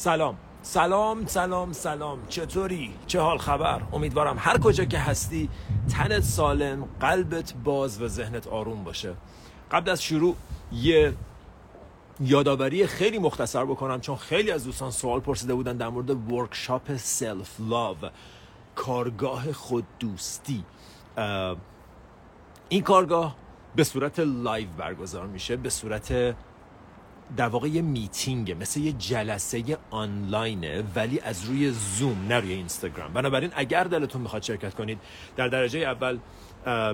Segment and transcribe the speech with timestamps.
[0.00, 0.36] سلام.
[0.62, 2.18] سلام سلام سلام.
[2.28, 5.48] چطوری؟ چه حال خبر؟ امیدوارم هر کجا که هستی
[5.90, 9.14] تنت سالم قلبت باز و ذهنت آروم باشه.
[9.70, 10.36] قبل از شروع
[10.72, 11.14] یه
[12.20, 17.56] یادآوری خیلی مختصر بکنم چون خیلی از دوستان سوال پرسیده بودن در مورد workshop self
[17.68, 17.96] love
[18.74, 20.64] کارگاه خود دوستی.
[22.68, 23.36] این کارگاه
[23.76, 26.36] به صورت live برگزار میشه به صورت
[27.36, 33.12] در واقع یه میتینگه مثل یه جلسه آنلاینه ولی از روی زوم نه روی اینستاگرام.
[33.12, 34.98] بنابراین اگر دلتون می‌خواد شرکت کنید
[35.36, 36.18] در درجه اول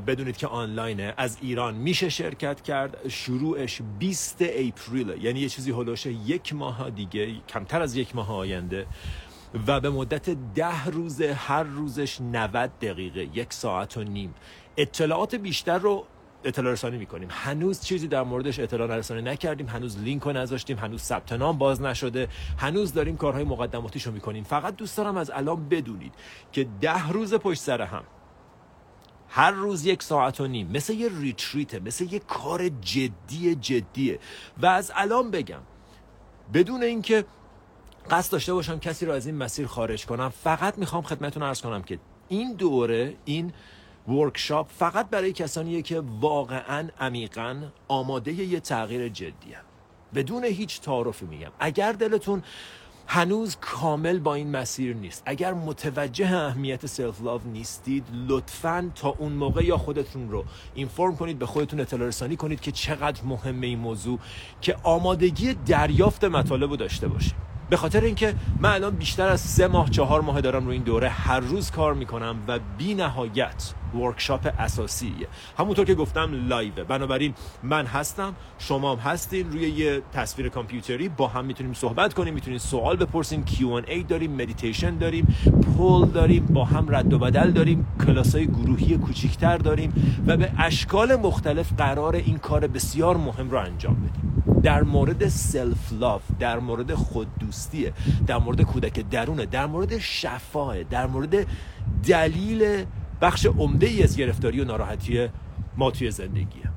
[0.06, 1.14] بدونید که آنلاینه.
[1.16, 3.08] از ایران میشه شرکت کرد.
[3.08, 8.86] شروعش 20 اپریل یعنی یه چیزی هلوش یک ماه دیگه کمتر از یک ماه آینده.
[9.66, 14.34] و به مدت ده روزه هر روزش 90 دقیقه یک ساعت و نیم.
[14.76, 16.06] اطلاعات بیشتر رو
[16.46, 17.28] اطلاع رسانی می‌کنیم.
[17.30, 19.68] هنوز چیزی در موردش اطلاع رسانی نکردیم.
[19.68, 20.78] هنوز لینک رو نذاشتیم.
[20.78, 22.28] هنوز ثبت نام باز نشده.
[22.58, 24.44] هنوز داریم کارهای مقدماتیشو می‌کنیم.
[24.44, 26.14] فقط دوست دارم از الان بدونید
[26.52, 28.04] که ده روز پشت سر هم
[29.28, 34.18] هر روز یک ساعت و نیم مثل یه ریتریته مثل یه کار جدی جدیه.
[34.62, 35.60] و از الان بگم
[36.54, 37.24] بدون اینکه
[38.10, 41.82] قصد داشته باشم کسی رو از این مسیر خارج کنم فقط می‌خوام خدمتتون ارز کنم
[41.82, 43.52] که این دوره این
[44.08, 49.58] workshop فقط برای کسانیه که واقعا عمیقا آماده یه تغییر جدیه
[50.14, 51.50] بدون هیچ تعارفی میگم.
[51.58, 52.42] اگر دلتون
[53.08, 59.32] هنوز کامل با این مسیر نیست اگر متوجه اهمیت self love نیستید لطفا تا اون
[59.32, 63.78] موقع یا خودتون رو inform کنید به خودتون اطلاع رسانی کنید که چقدر مهمه این
[63.78, 64.18] موضوع
[64.60, 67.34] که آمادگی دریافت مطالب رو داشته باشید
[67.70, 71.08] به خاطر اینکه من الان بیشتر از سه ماه چهار ماه دارم رو این دوره
[71.08, 77.34] هر روز کار می‌کنم و بی نهایت workshop اساسیه همونطور که گفتم live ه بنابراین
[77.62, 79.52] من هستم شما هم هستین.
[79.52, 84.98] روی یه تصویر کامپیوتری با هم می‌تونیم صحبت کنیم می‌تونیم سوال بپرسیم Q&A داریم مدیتیشن
[84.98, 85.36] داریم
[85.76, 91.16] poll داریم با هم رد و بدل داریم کلاسای گروهی کوچیکتر داریم و به اشکال
[91.16, 94.60] مختلف قرار این کار بسیار مهم رو انجام بدیم.
[94.62, 97.92] در مورد self love در مورد خود دوستیه
[98.26, 101.46] در مورد کودک درونه در مورد شفاه در مورد
[102.08, 102.84] دلیل
[103.20, 105.28] بخش عمده ای از گرفتاری و ناراحتی
[105.76, 106.70] ما توی زندگیه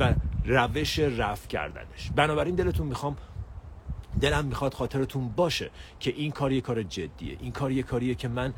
[0.00, 0.14] و
[0.44, 2.10] روش رفع کردنش.
[2.16, 3.16] بنابراین دلتون می‌خوام
[4.20, 7.36] دلم می‌خواد خاطرتون باشه که این کار یه کار جدیه.
[7.40, 8.54] این کار یه کاریه که من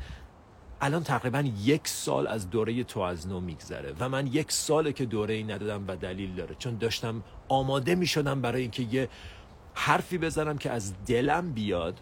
[0.81, 5.05] الان تقریبا یک سال از دوره تو از نو میگذره و من یک ساله که
[5.05, 6.55] دوره ای ندادم و دلیل داره.
[6.59, 9.09] چون داشتم آماده می‌شدم برای اینکه یه
[9.73, 11.99] حرفی بزنم که از دلم بیاد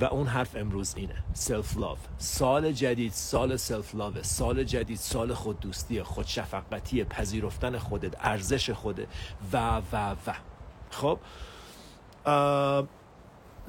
[0.00, 1.24] و اون حرف امروز اینه.
[1.32, 7.78] self love سال جدید سال self love سال جدید سال خود دوستی خود شفقتی پذیرفتن
[7.78, 9.06] خودت ارزش خوده
[9.52, 10.34] و و و.
[10.90, 11.18] خب؟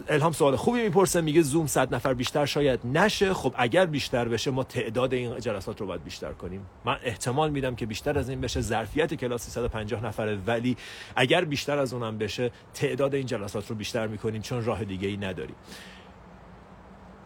[0.08, 3.34] الهام سوال خوبی می‌پرسه میگه زوم صد نفر بیشتر شاید نشه.
[3.34, 6.66] خب اگر بیشتر بشه ما تعداد این جلسات رو باید بیشتر کنیم.
[6.86, 10.78] من احتمال میدم که بیشتر از این بشه ظرفیت کلاس 350 نفره ولی
[11.16, 15.18] اگر بیشتر از اونم بشه تعداد این جلسات رو بیشتر می‌کنیم چون راه دیگه ای
[15.18, 15.56] نداریم.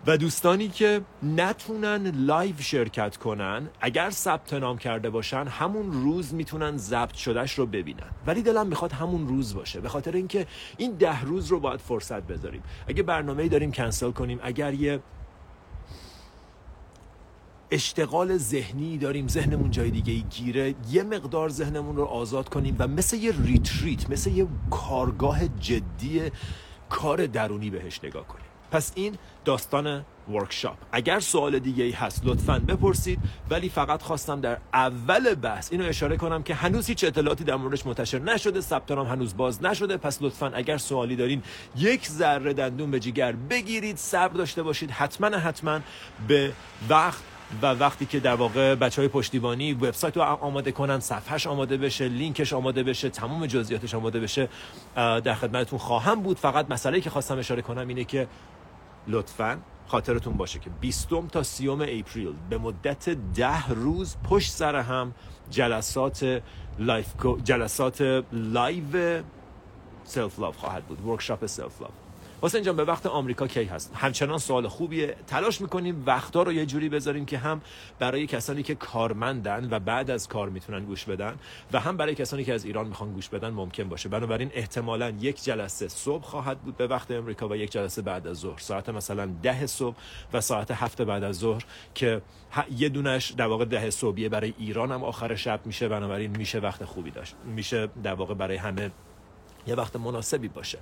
[0.07, 6.77] و دوستانی که نتونن live شرکت کنن اگر ثبت نام کرده باشن همون روز می‌تونن
[6.77, 8.09] ضبط شدهش رو ببینن.
[8.27, 10.47] ولی دلم می‌خواد همون روز باشه به خاطر اینکه
[10.77, 12.63] این ده روز رو باید فرصت بذاریم.
[12.87, 14.99] اگه برنامه داریم کنسل کنیم اگر یه
[17.71, 23.17] اشتغال ذهنی داریم ذهنمون جای دیگه گیره یه مقدار ذهنمون رو آزاد کنیم و مثل
[23.17, 26.31] یه retreat مثل یه کارگاه جدی
[26.89, 28.42] کار درونی بهش نگاه کنیم.
[28.73, 33.19] پس این داستان ورکشاپ اگر سوال دیگه ای هست لطفا بپرسید.
[33.49, 37.85] ولی فقط خواستم در اول بحث اینو اشاره کنم که هنوز هیچ اطلاعاتی در موردش
[37.85, 39.97] منتشر نشده ثبت نام هنوز باز نشده.
[39.97, 41.43] پس لطفا اگر سوالی دارین
[41.77, 44.91] یک ذره دندون به جگر بگیرید صبر داشته باشید.
[44.91, 45.79] حتما حتما
[46.27, 46.53] به
[46.89, 47.23] وقت
[47.61, 52.07] و وقتی که در واقع بچه های پشتیبانی وبسایت رو آماده کنن صفحش آماده بشه
[52.07, 54.49] لینکش آماده بشه تمام جزئیاتش آماده بشه
[54.95, 56.37] در خدمتتون خواهم بود.
[56.37, 58.27] فقط مسئله که خواستم اشاره کنم اینه که
[59.07, 65.13] لطفا خاطرتون باشه که 20 تا 30 April به مدت ده روز پشت سر هم
[65.49, 66.41] جلسات
[66.79, 67.13] live
[67.43, 69.23] جلسات live
[70.03, 71.91] self love خواهد بود workshop self love
[72.43, 75.15] واسه اینجا به وقت آمریکا کی هست؟ همچنان سوال خوبیه.
[75.27, 77.61] تلاش می‌کنیم وقتا رو یه جوری بذاریم که هم
[77.99, 81.35] برای کسانی که کارمندن و بعد از کار می‌تونن گوش بدن
[81.73, 84.09] و هم برای کسانی که از ایران می‌خوان گوش بدن ممکن باشه.
[84.09, 88.37] بنابراین احتمالا یک جلسه صبح خواهد بود به وقت امریکا و یک جلسه بعد از
[88.37, 88.59] ظهر.
[88.59, 89.95] ساعت مثلا ده صبح
[90.33, 92.21] و ساعت هفت بعد از ظهر که
[92.77, 95.87] یه دونش در واقع ده صبحیه برای ایران هم آخر شب میشه.
[95.87, 97.35] بنابراین میشه وقت خوبی داشت.
[97.45, 98.91] میشه در واقع برای همه
[99.67, 100.79] یه وقت مناسبی باشه.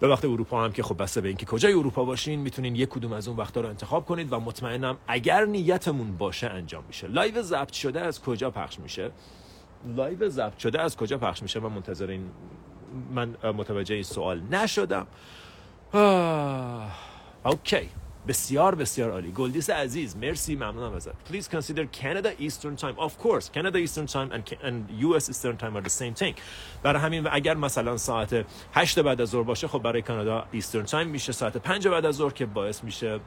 [0.00, 3.12] به وقت اروپا هم که خب بسته به اینکه کجای اروپا باشین می‌تونین یک کدوم
[3.12, 7.06] از اون وقتا رو انتخاب کنید و مطمئنم اگر نیتمون باشه انجام میشه.
[7.06, 9.10] live ضبط شده از کجا پخش میشه؟
[9.96, 12.30] live ضبط شده از کجا پخش میشه؟ من منتظر این
[13.14, 15.06] من متوجه این سوال نشدم.
[17.44, 17.88] okay.
[18.28, 19.32] بسیار بسیار عالی.
[19.32, 21.12] گلدیس عزیز مرسی ممنونم ازت.
[21.32, 22.96] Please consider Canada Eastern Time.
[22.98, 26.34] Of course Canada Eastern Time and, and US Eastern Time are the same thing.
[26.82, 30.94] برای همین اگر مثلا ساعت 8 بعد از ظهر باشه خب برای کانادا Eastern Time
[30.94, 31.32] میشه.
[31.32, 33.20] ساعت 5 بعد از ظهر که باعث میشه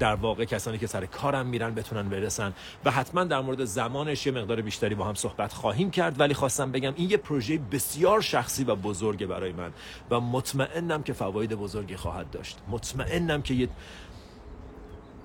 [0.00, 2.52] در واقع کسانی که سر کارم میرن بتونن برسن.
[2.84, 6.20] و حتما در مورد زمانش یه مقدار بیشتری با هم صحبت خواهیم کرد.
[6.20, 9.70] ولی خواستم بگم این یه پروژه بسیار شخصی و بزرگه برای من.
[10.10, 12.58] و مطمئنم که فواید بزرگی خواهد داشت.
[12.68, 13.68] مطمئنم که یه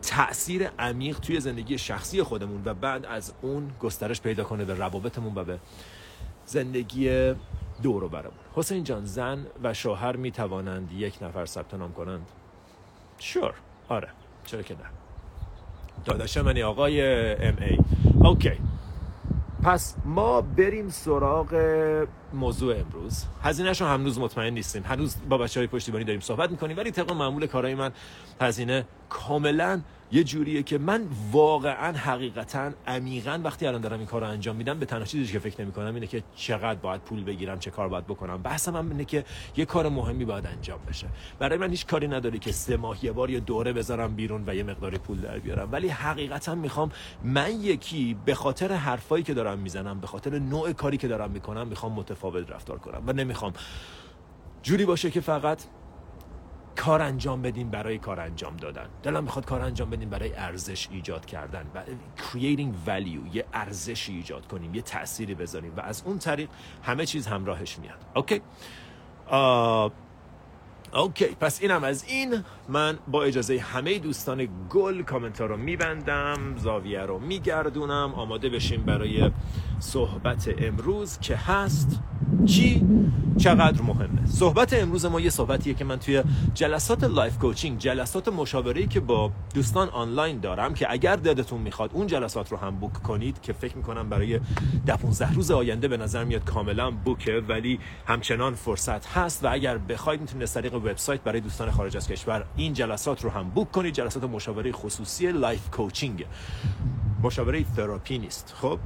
[0.02, 5.36] تاثیر عمیق توی زندگی شخصی خودمون و بعد از اون گسترش پیدا کنه به روابطمون
[5.36, 5.60] و به
[6.46, 7.34] زندگی
[7.84, 8.34] دور و برمون.
[8.56, 12.28] حسین جان زن و شوهر می توانند یک نفر ثبت نام کنند؟
[13.20, 13.54] شور
[13.90, 14.25] آره.
[14.46, 14.80] چرا که نه.
[16.06, 17.02] داداش منی آقای
[17.36, 17.78] ام ای
[18.24, 18.52] اوکی.
[19.64, 21.54] پس ما بریم سراغ
[22.36, 23.24] موضوع امروز.
[23.42, 24.84] هزینهش رو هنوز مطمئن نیستیم.
[24.84, 27.92] هنوز با بچه های پشتیبانی داریم صحبت می‌کنیم ولی طبق معمول کارهای من
[28.42, 34.56] هزینه کاملا یه جوریه که من واقعا حقیقتا عمیقا وقتی الان دارم این کار انجام
[34.56, 37.72] میدم به تنها چیزی که فکر نمی کنم اینه که چقدر باید پول بگیرم چه
[37.72, 38.42] کار باید بکنم.
[38.42, 39.26] بحثم هم اینه که
[39.58, 41.08] یه کار مهمی باید انجام بشه.
[41.40, 44.56] برای من هیچ کاری نداری که سه ماه یه بار یه دوره بذارم بیرون و
[44.56, 45.70] یه مقداری پول در بیارم.
[45.72, 46.92] ولی حقیقتا می‌خوام
[47.24, 51.68] من یکی به خاطر حرفایی که دارم می‌زنم به خاطر نوع کاری که دارم می‌کنم
[51.68, 53.54] می‌خوام متفاوت رفتار کنم و نمی‌خوام
[54.64, 55.64] جوری باشه که فقط
[56.76, 58.90] کار انجام بدیم برای کار انجام دادن.
[59.04, 61.84] دلم می‌خواد کار انجام بدیم برای ارزش ایجاد کردن و
[62.18, 66.50] creating value یه ارزش ایجاد کنیم یه تأثیری بذاریم و از اون طریق
[66.84, 68.06] همه چیز همراهش میاد.
[68.16, 68.42] okay
[70.94, 72.44] okay پس اینم از این.
[72.70, 78.14] من با اجازه همه دوستان گل کامنت رو میبندم زاویه رو میگردونم.
[78.16, 79.32] آماده بشیم برای
[79.80, 82.00] صحبت امروز که هست
[82.46, 82.88] چی؟
[83.38, 84.26] چقدر مهمه.
[84.26, 86.24] صحبت امروز ما یه صحبتیه که من توی
[86.54, 92.08] جلسات life coaching جلسات مشاوره‌ای که با دوستان آنلاین دارم که اگر دلتون می‌خواد اون
[92.08, 94.40] جلسات رو هم book کنید که فکر می‌کنم برای
[94.88, 99.78] 15 روز آینده به نظر میاد کاملا book ه ولی همچنان فرصت هست و اگر
[99.78, 103.94] بخواید می‌تونید از وبسایت برای دوستان خارج از کشور این جلسات رو هم book کنید.
[103.94, 106.26] جلسات مشاوره خصوصی life coaching.
[107.24, 108.54] مشاوره تراپی نیست.
[108.62, 108.80] خب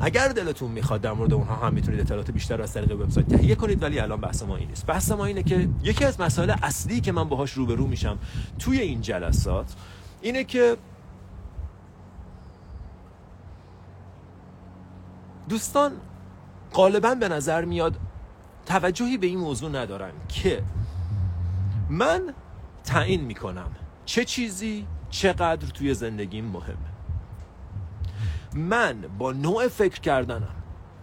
[0.00, 3.54] اگر دلتون می‌خواد در مورد اونها هم می‌تونید اطلاعات بیشتر رو از طریق وبسایت تهیه
[3.54, 4.86] کنید ولی الان بحث ما این نیست.
[4.86, 8.18] بحث ما اینه که یکی از مسائل اصلی که من باهاش روبرو میشم
[8.58, 9.74] توی این جلسات
[10.22, 10.76] اینه که
[15.48, 15.92] دوستان
[16.74, 17.96] غالبا به نظر میاد
[18.66, 20.62] توجهی به این موضوع ندارن که
[21.90, 22.34] من
[22.84, 23.70] تعیین می‌کنم.
[24.04, 26.92] چه چیزی چقدر توی زندگیم مهمه.
[28.54, 30.54] من با نوع فکر کردنم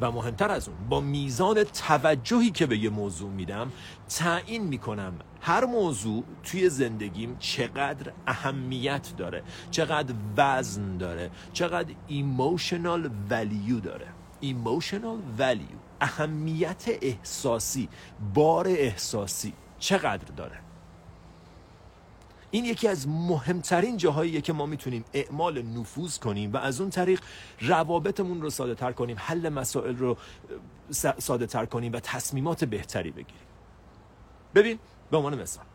[0.01, 3.71] و مهمتر از اون با میزان توجهی که به یه موضوع میدم
[4.09, 13.79] تعیین می‌کنم هر موضوع توی زندگیم چقدر اهمیت داره چقدر وزن داره چقدر emotional value
[13.79, 14.07] داره.
[14.39, 17.89] emotional value اهمیت احساسی
[18.33, 20.59] بار احساسی چقدر داره؟
[22.51, 27.21] این یکی از مهمترین جاهاییه که ما می‌تونیم اعمال نفوذ کنیم و از اون طریق
[27.61, 30.17] روابطمون رو ساده تر کنیم حل مسائل رو
[31.17, 33.47] ساده تر کنیم و تصمیمات بهتری بگیریم.
[34.55, 34.79] ببین
[35.11, 35.65] به عنوان مثال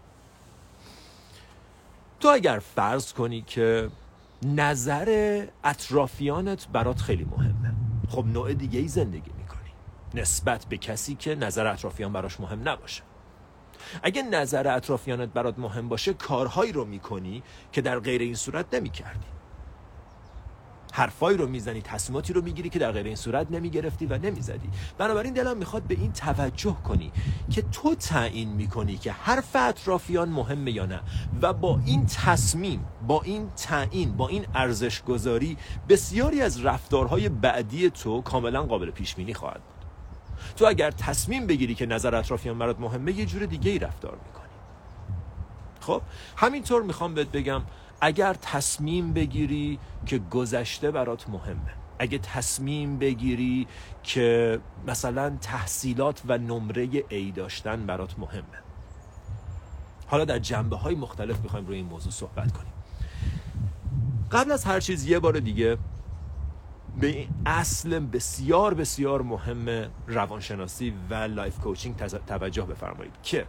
[2.20, 3.90] تو اگر فرض کنی که
[4.42, 7.74] نظر اطرافیانت برات خیلی مهمه
[8.08, 9.70] خب نوع دیگه ای زندگی می‌کنی.
[10.14, 13.02] نسبت به کسی که نظر اطرافیان براش مهم نباشه.
[14.02, 19.26] اگه نظر اطرافیانت برات مهم باشه کارهایی رو می‌کنی که در غیر این صورت نمی‌کردی.
[20.92, 24.68] حرفایی رو می‌زنی تصمیماتی رو می‌گیری که در غیر این صورت نمی‌گرفتی و نمی‌زدی.
[24.98, 27.12] بنابراین دلم می‌خواد به این توجه کنی
[27.50, 31.00] که تو تعیین می‌کنی که حرف اطرافیان مهمه یا نه
[31.42, 35.56] و با این تصمیم با این تعیین با این ارزش گذاری
[35.88, 39.73] بسیاری از رفتارهای بعدی تو کاملا قابل پیش بینی خواهد
[40.56, 44.44] تو اگر تصمیم بگیری که نظر اطرافیان برات مهمه یه جور دیگه ای رفتار می‌کنی.
[45.80, 46.02] خب
[46.36, 47.62] همینطور می‌خوام بهت بگم
[48.00, 53.66] اگر تصمیم بگیری که گذشته برات مهمه اگه تصمیم بگیری
[54.02, 58.58] که مثلا تحصیلات و نمره ای داشتن برات مهمه.
[60.06, 62.72] حالا در جنبه های مختلف می‌خوایم روی این موضوع صحبت کنیم.
[64.32, 65.78] قبل از هر چیز یه بار دیگه
[67.00, 71.96] به این اصل بسیار بسیار مهم روانشناسی و life coaching
[72.26, 73.46] توجه بفرمایید که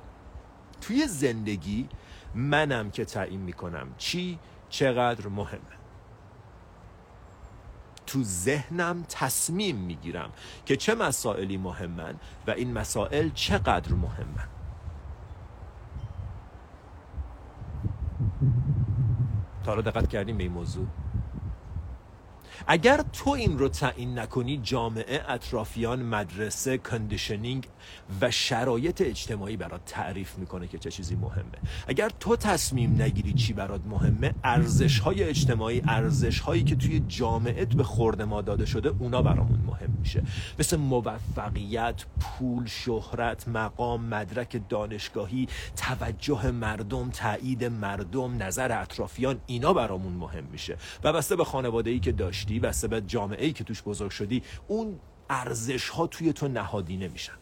[0.82, 1.90] توی زندگی
[2.36, 5.76] منم که تعیین می‌کنم چی؟ چقدر مهمه.
[8.08, 10.30] تو ذهنم تصمیم می‌گیرم
[10.66, 12.16] که چه مسائلی مهمن
[12.48, 14.48] و این مسائل چقدر مهمن.
[19.64, 20.88] تا حالا دقت کردیم به این موضوع؟
[22.68, 27.68] اگر تو این رو تعیین نکنی جامعه اطرافیان مدرسه کندیشنینگ
[28.22, 31.58] و شرایط اجتماعی برات تعریف می‌کنه که چه چیزی مهمه.
[31.88, 37.66] اگر تو تصمیم نگیری چی برات مهمه ارزش های اجتماعی ارزش هایی که توی جامعه
[37.66, 40.24] به خورد ما داده شده اونا برامون مهم میشه.
[40.60, 50.14] مثل موفقیت پول شهرت مقام مدرک دانشگاهی توجه مردم تایید مردم نظر اطرافیان اینا برامون
[50.14, 50.78] مهم میشه.
[51.04, 54.44] و بسته به خانواده ای که داشتی و بسته جامعه ای که توش بزرگ شدی
[54.68, 57.34] اون ارزش ها توی تو نهادینه میشن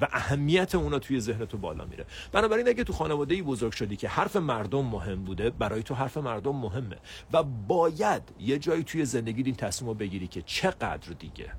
[0.00, 2.06] و اهمیت اونا توی ذهن تو بالا میره.
[2.32, 6.16] بنابراین اگه تو خانواده ای بزرگ شدی که حرف مردم مهم بوده برای تو حرف
[6.16, 6.96] مردم مهمه.
[7.32, 11.52] و باید یه جایی توی زندگی این تصمیم رو بگیری که چقدر دیگه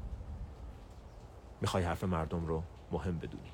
[1.62, 3.52] می‌خوای حرف مردم رو مهم بدونی.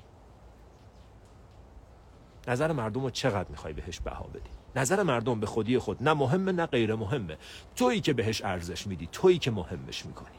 [2.48, 6.52] نظر مردم رو چقدر می‌خوای بهش بها بدی؟ نظر مردم به خودی خود نه مهمه
[6.52, 7.36] نه غیر مهمه.
[7.76, 10.36] تویی که بهش ارزش میدی تویی که مهمش می‌کنی.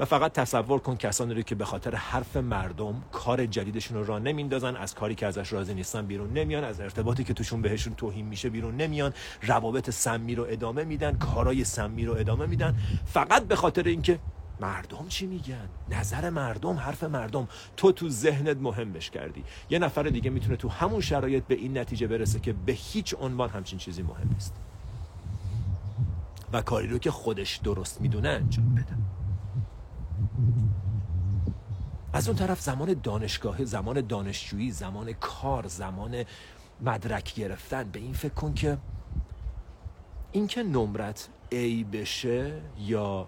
[0.00, 4.18] و فقط تصور کن کسانی رو که به خاطر حرف مردم کار جدیدشون رو را
[4.18, 8.26] نمیندازن از کاری که ازش راضی نیستن بیرون نمیان از ارتباطی که توشون بهشون توهین
[8.26, 12.74] میشه بیرون نمیان روابط سمی رو ادامه میدن کارای سمی رو ادامه میدن.
[13.06, 14.18] فقط به خاطر اینکه
[14.60, 17.48] مردم چی میگن؟ نظر مردم حرف مردم.
[17.76, 19.44] تو تو ذهنت مهمش کردی.
[19.70, 23.48] یه نفر دیگه می‌تونه تو همون شرایط به این نتیجه برسه که به هیچ عنوان
[23.48, 24.54] همچین چیزی مهم نیست.
[26.52, 28.96] و کاری رو که خودش درست می‌دونه انجام بده.
[32.12, 36.24] از اون طرف زمان دانشگاه زمان دانشجویی زمان کار زمان
[36.80, 38.78] مدرک گرفتن به این فکر کن که
[40.32, 43.26] اینکه نمرت A بشه یا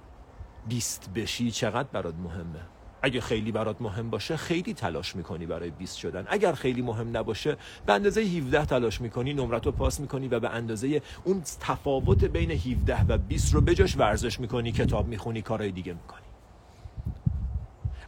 [0.69, 2.61] 20 بشی چقدر برات مهمه؟
[3.03, 6.25] اگه خیلی برات مهم باشه خیلی تلاش می‌کنی برای 20 شدن.
[6.29, 10.49] اگر خیلی مهم نباشه به اندازه 17 تلاش می‌کنی نمرت رو پاس می‌کنی و به
[10.49, 15.93] اندازه اون تفاوت بین 17 و 20 رو بجاش ورزش می‌کنی کتاب می‌خونی کارهای دیگه
[15.93, 16.27] می‌کنی.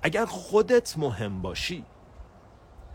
[0.02, 1.84] اگر خودت مهم باشی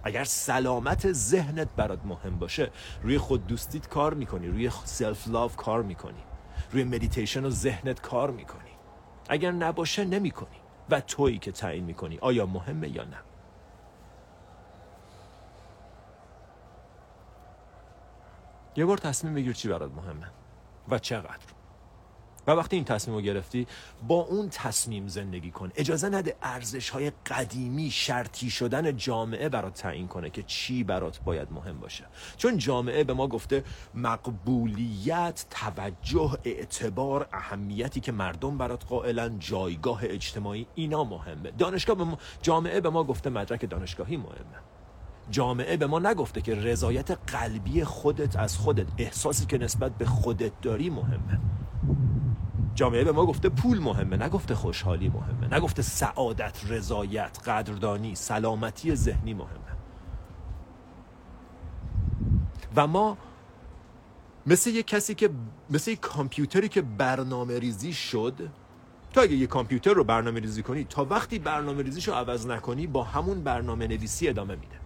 [0.03, 2.71] اگر سلامت ذهنت برات مهم باشه
[3.03, 6.23] روی خود دوستیت کار می‌کنی روی self love کار می‌کنی
[6.71, 8.69] روی مدیتیشن و ذهنت کار می‌کنی.
[9.29, 10.57] اگر نباشه نمی کنی
[10.89, 12.19] و تویی که تعیین می‌کنی.
[12.21, 13.17] آیا مهمه یا نه؟
[18.75, 20.27] یه بار تصمیم بگیر چی برات مهمه.
[20.89, 21.58] و چقدر؟
[22.49, 23.67] و وقتی این تصمیم رو گرفتی
[24.07, 25.71] با اون تصمیم زندگی کن.
[25.75, 31.47] اجازه نده ارزش های قدیمی شرطی شدن جامعه برات تعیین کنه که چی برات باید
[31.51, 32.05] مهم باشه.
[32.37, 33.63] چون جامعه به ما گفته
[33.95, 41.51] مقبولیت توجه اعتبار اهمیتی که مردم برات قائلن جایگاه اجتماعی اینا مهمه.
[41.51, 44.59] دانشگاه به ما جامعه به ما گفته مدرک دانشگاهی مهمه.
[45.31, 50.61] جامعه به ما نگفته که رضایت قلبی خودت از خودت احساسی که نسبت به خودت
[50.61, 51.39] داری مهمه.
[52.75, 59.33] جامعه به ما گفته پول مهمه نگفته خوشحالی مهمه نگفته سعادت رضایت قدردانی سلامتی ذهنی
[59.33, 59.59] مهمه.
[62.75, 63.17] و ما
[64.45, 65.29] مثل یک کسی که
[65.69, 68.49] مثل یک کامپیوتری که برنامه ریزی شد
[69.13, 73.03] تو اگه یه کامپیوتر رو برنامه ریزی کنی تا وقتی برنامه ریزیشو عوض نکنی با
[73.03, 74.78] همون برنامه نویسی ادامه میده.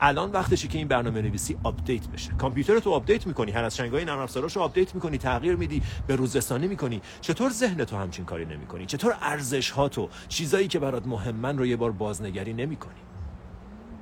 [0.00, 2.32] الان وقتشه که این برنامه نویسی update بشه.
[2.32, 6.16] کامپیوتر تو update می‌کنی هر از چند گاهی نرم افزاراشو آپدیت می‌کنی تغییر میدی به
[6.16, 7.02] روز می‌کنی.
[7.20, 11.66] چطور ذهن تو همچین کاری نمی‌کنی؟ چطور ارزش ها تو چیزایی که برات مهمن رو
[11.66, 13.00] یه بار بازنگری نمی‌کنی؟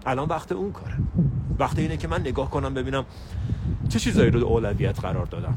[0.07, 0.95] الان وقت اون کاره.
[1.59, 3.05] وقت اینه که من نگاه کنم ببینم
[3.89, 5.57] چه چیزایی رو اولویت قرار دادم.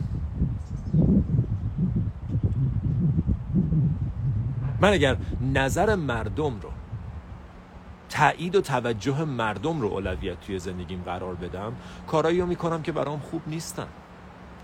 [4.81, 5.17] من اگر
[5.53, 6.70] نظر مردم رو
[8.11, 11.73] تایید و توجه مردم رو اولویت توی زندگیم قرار بدم
[12.07, 13.87] کارایی رو می‌کنم که برام خوب نیستن.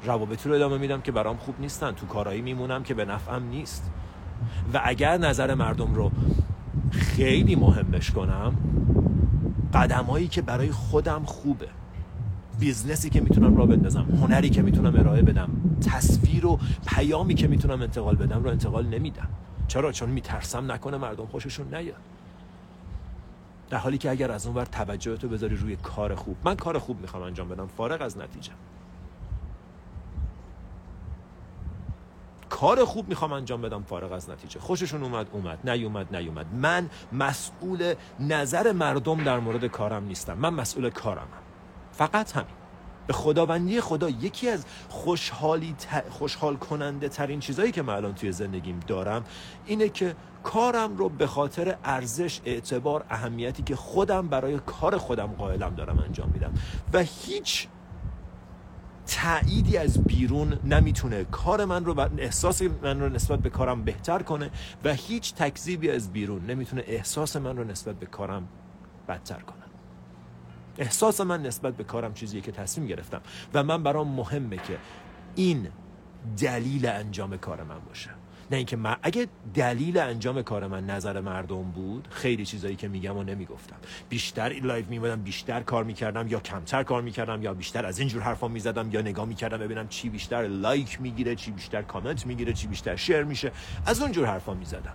[0.03, 1.91] روابطی رو ادامه میدم که برام خوب نیستن.
[1.91, 3.91] تو کارایی میمونم که به نفعم نیست.
[4.73, 6.11] و اگر نظر مردم رو
[6.91, 8.53] خیلی مهمش کنم
[9.73, 11.67] قدمایی که برای خودم خوبه.
[12.59, 15.49] business ی که می‌تونم راه بندازم هنری که می‌تونم ارائه بدم
[15.91, 19.27] تصویر و پیامی که می‌تونم انتقال بدم رو انتقال نمیدم.
[19.67, 22.01] چرا؟ چون میترسم نکنه مردم خوششون نیاد.
[23.69, 26.79] در حالی که اگر از اون ور توجه تو بذاری روی کار خوب من کار
[26.79, 28.51] خوب می‌خوام انجام بدم فارغ از نتیجه.
[32.50, 34.59] کار خوب می‌خوام انجام بدم فارغ از نتیجه.
[34.59, 35.69] خوششون اومد اومد.
[35.69, 36.45] نیومد نیومد.
[36.53, 40.38] من مسئول نظر مردم در مورد کارم نیستم.
[40.38, 41.27] من مسئول کارمم.
[41.91, 42.47] فقط همین.
[43.07, 45.75] به خداوندی خدا یکی از خوشحالی
[46.09, 49.24] خوشحال کننده ترین چیزایی که من الان توی زندگیم دارم
[49.65, 50.15] اینه که
[50.47, 56.29] کارم رو به خاطر ارزش اعتبار اهمیتی که خودم برای کار خودم قائلم دارم انجام
[56.33, 56.53] میدم.
[56.93, 57.67] و هیچ
[59.07, 64.21] تأییدی از بیرون نمی‌تونه کار من رو و احساس من رو نسبت به کارم بهتر
[64.23, 64.51] کنه
[64.83, 68.47] و هیچ تکذیبی از بیرون نمی‌تونه احساس من رو نسبت به کارم
[69.07, 69.63] بدتر کنه.
[70.77, 73.21] احساس من نسبت به کارم چیزیه که تصمیم گرفتم
[73.53, 74.77] و من برام مهمه که
[75.35, 75.67] این
[76.37, 78.09] دلیل انجام کار من باشه.
[78.51, 83.17] نه اینکه من اگه دلیل انجام کار من نظر مردم بود خیلی چیزایی که میگم
[83.17, 83.75] و نمی‌گفتم.
[84.09, 88.47] بیشتر live میومدم بیشتر کار می‌کردم یا کمتر کار می‌کردم یا بیشتر از اینجور حرفا
[88.47, 92.95] می‌زدم یا نگاه می‌کردم ببینم چی بیشتر like می‌گیره چی بیشتر کامنت می‌گیره چی بیشتر
[92.95, 93.51] share میشه.
[93.85, 94.93] از اونجور حرفا می‌زدم.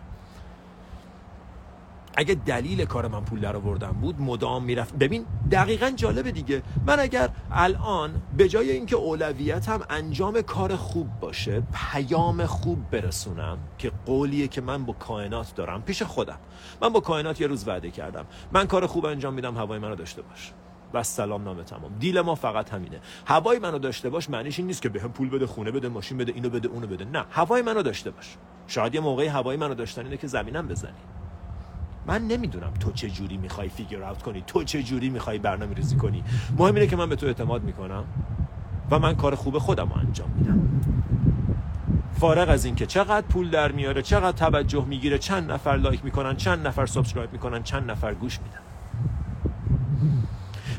[2.14, 4.95] اگه دلیل کار من پول در آوردن بود مدام می‌رفت.
[4.95, 6.62] ببین دقیقا جالبه دیگه.
[6.87, 13.92] من اگر الان به جای اینکه اولویتم انجام کار خوب باشه پیام خوب برسونم که
[14.07, 16.38] قولیه که من با کائنات دارم پیش خودم.
[16.83, 18.25] من با کائنات یه روز وعده کردم.
[18.52, 20.52] من کار خوب انجام میدم هوای منو داشته باش.
[20.95, 21.99] و سلام نامه تمام.
[21.99, 23.00] دیل ما فقط همینه.
[23.26, 26.33] هوای منو داشته باش معنیش این نیست که بهم پول بده خونه بده ماشین بده
[26.33, 27.04] اینو بده اونو بده.
[27.04, 28.37] نه هوای منو داشته باش.
[28.66, 30.92] شاید یه موقعی هوای منو داشتن اینه که زمینم بزنی.
[32.06, 35.97] من نمی‌دونم تو چه جوری می‌خوای فیگر اوت کنی تو چه جوری می‌خوای برنامه ریزی
[35.97, 36.25] کنی.
[36.59, 38.04] مهم اینه که من به تو اعتماد می‌کنم
[38.90, 40.61] و من کار خوب خودم رو انجام میدم.
[42.21, 46.66] فارغ از اینکه چقدر پول در میاره چقدر توجه می‌گیره چند نفر like می‌کنن چند
[46.66, 48.59] نفر subscribe می‌کنن چند نفر گوش میدن.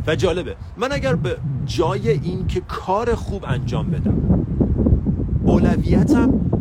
[0.08, 4.46] و جالبه من اگر به جای این که کار خوب انجام بدم
[5.44, 6.53] اولویتم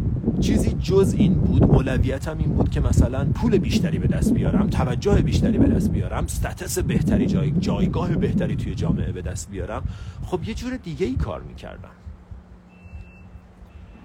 [0.43, 5.23] چیزی جز این بود اولویتم این بود که مثلا پول بیشتری به دست بیارم توجه
[5.23, 9.83] بیشتری به دست بیارم status بهتری جای جایگاه بهتری توی جامعه به دست بیارم.
[10.27, 11.91] خب یه جور دیگه ای کار می‌کردم.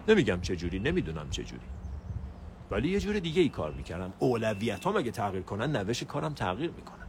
[0.08, 1.66] نمیگم چه جوری نمی‌دونم چه جوری.
[2.72, 4.14] ولی یه جور دیگه ای کار می‌کردم.
[4.20, 7.08] اولویت هم اگه تغییر کنن نوش کارم تغییر می‌کنن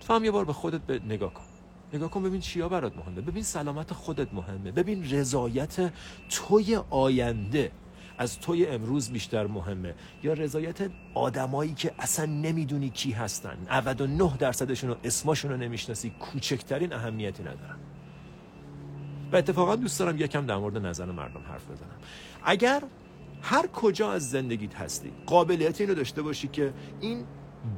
[0.00, 1.51] فهم یه بار به خودت به نگاه کن.
[1.92, 3.20] نگاه کن ببین چیا برات مهمه.
[3.20, 4.72] ببین سلامت خودت مهمه.
[4.72, 5.92] ببین رضایت
[6.30, 7.72] توی آینده
[8.18, 9.94] از توی امروز بیشتر مهمه.
[10.22, 13.56] یا رضایت آدمایی که اصلا نمی‌دونی کی هستن.
[13.70, 16.10] 99 درصدشون رو اسماشون رو نمی‌شناسی.
[16.10, 17.76] کوچکترین اهمیتی ندارن.
[19.32, 21.98] و اتفاقا دوست دارم یکم در مورد نظر مردم حرف بزنم.
[22.44, 22.82] اگر
[23.42, 27.24] هر کجا از زندگیت هستی قابلیت اینو داشته باشی که این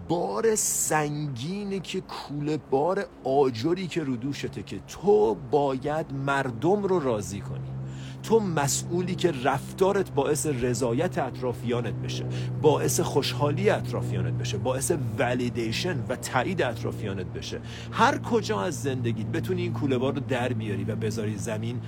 [0.08, 7.40] بار سنگینی که کوله بار آجری که رو دوشته که تو باید مردم رو راضی
[7.40, 7.74] کنی.
[8.22, 12.24] تو مسئولی که رفتارت باعث رضایت اطرافیانت بشه
[12.62, 17.60] باعث خوشحالی اطرافیانت بشه باعث ولیدیشن و تایید اطرافیانت بشه.
[17.92, 21.80] هر کجا از زندگیت بتونی این کوله بار رو در بیاری و بذاری زمین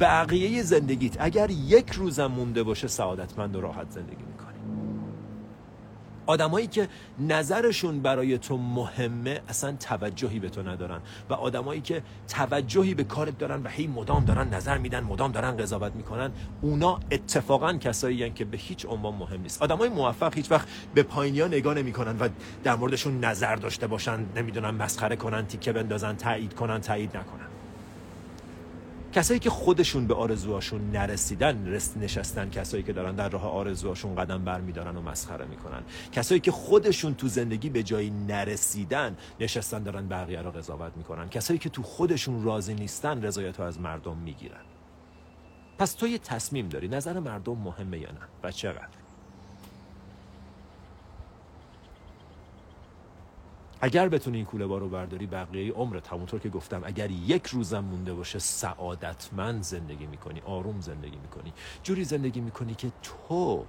[0.00, 4.31] بقیه زندگیت اگر یک روزم مونده باشه سعادتمند و راحت زندگی
[6.26, 11.00] آدمایی که نظرشون برای تو مهمه اصلا توجهی به تو ندارن.
[11.30, 15.56] و آدمایی که توجهی به کارت دارن و هی مدام دارن نظر میدن مدام دارن
[15.56, 16.30] قضاوت می‌کنن
[16.60, 19.62] اونا اتفاقا کسایی که به هیچ عنوان مهم نیست.
[19.62, 22.28] آدمای موفق هیچ وقت به پایینیا نگاه نمی‌کنن و
[22.64, 27.51] در موردشون نظر داشته باشن نمی‌دونن مسخره کنن تیکه بندازن تایید کنن تایید نکنن.
[29.12, 34.44] کسایی که خودشون به آرزوهاشون نرسیدن رست نشستن کسایی که دارن در راه آرزوهاشون قدم
[34.44, 35.82] برمیدارن و مسخره می‌کنن.
[36.12, 41.28] کسایی که خودشون تو زندگی به جایی نرسیدن نشستن دارن بقیه رو قضاوت می‌کنن.
[41.28, 44.64] کسایی که تو خودشون راضی نیستن رضایت از مردم می‌گیرن.
[45.78, 49.01] پس تو یه تصمیم داری نظر مردم مهمه یا نه و چقدر؟
[53.84, 58.14] اگر بتونی این کوله رو برداری بقیه عمرت همونطور که گفتم اگر یک روزم مونده
[58.14, 61.52] باشه سعادتمند زندگی می‌کنی آروم زندگی می‌کنی.
[61.82, 63.64] جوری زندگی می‌کنی که تو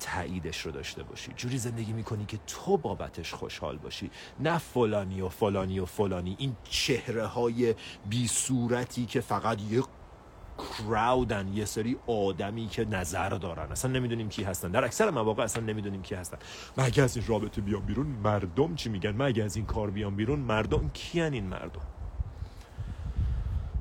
[0.00, 1.32] تاییدش رو داشته باشی.
[1.36, 4.10] جوری زندگی می‌کنی که تو بابتش خوشحال باشی.
[4.40, 6.36] نه فلانی و فلانی و فلانی.
[6.38, 7.74] این چهره های
[8.08, 9.82] بی صورتی که فقط یه
[10.58, 13.72] کراودن یه سری آدمی که نظر دارن.
[13.72, 14.70] اصلا نمی‌دونیم کی هستن.
[14.70, 16.38] در اکثر مواقع اصلا نمی‌دونیم کی هستن.
[16.76, 19.90] من اگه از این رابطه بیام بیرون مردم چی میگن؟ من اگه از این کار
[19.90, 21.82] بیام بیرون مردم کیان این مردم؟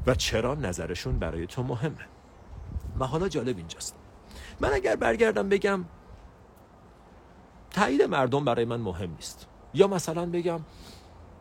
[0.07, 2.07] و چرا نظرشون برای تو مهمه؟
[2.99, 3.95] و حالا جالب اینجاست.
[4.59, 5.85] من اگر برگردم بگم
[7.71, 9.47] تایید مردم برای من مهم نیست.
[9.73, 10.59] یا مثلا بگم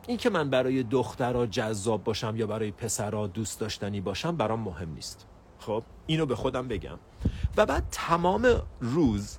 [0.06, 4.94] این که من برای دخترها جذاب باشم یا برای پسرها دوست داشتنی باشم برام مهم
[4.94, 5.26] نیست.
[5.58, 6.98] خب اینو به خودم بگم.
[7.56, 9.38] و بعد تمام روز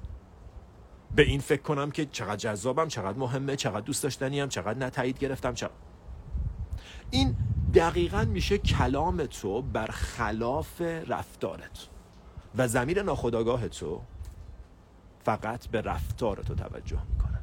[1.15, 5.53] به این فکر کنم که چقدر جذابم چقدر مهمه چقدر دوست داشتنیم چقدر نتایید گرفتم
[5.53, 5.73] چقدر
[7.11, 7.35] این
[7.73, 11.87] دقیقا میشه کلام تو بر خلاف رفتارت.
[12.57, 14.01] و زمیر ناخداگاه تو
[15.23, 17.41] فقط به رفتار تو توجه می‌کنه.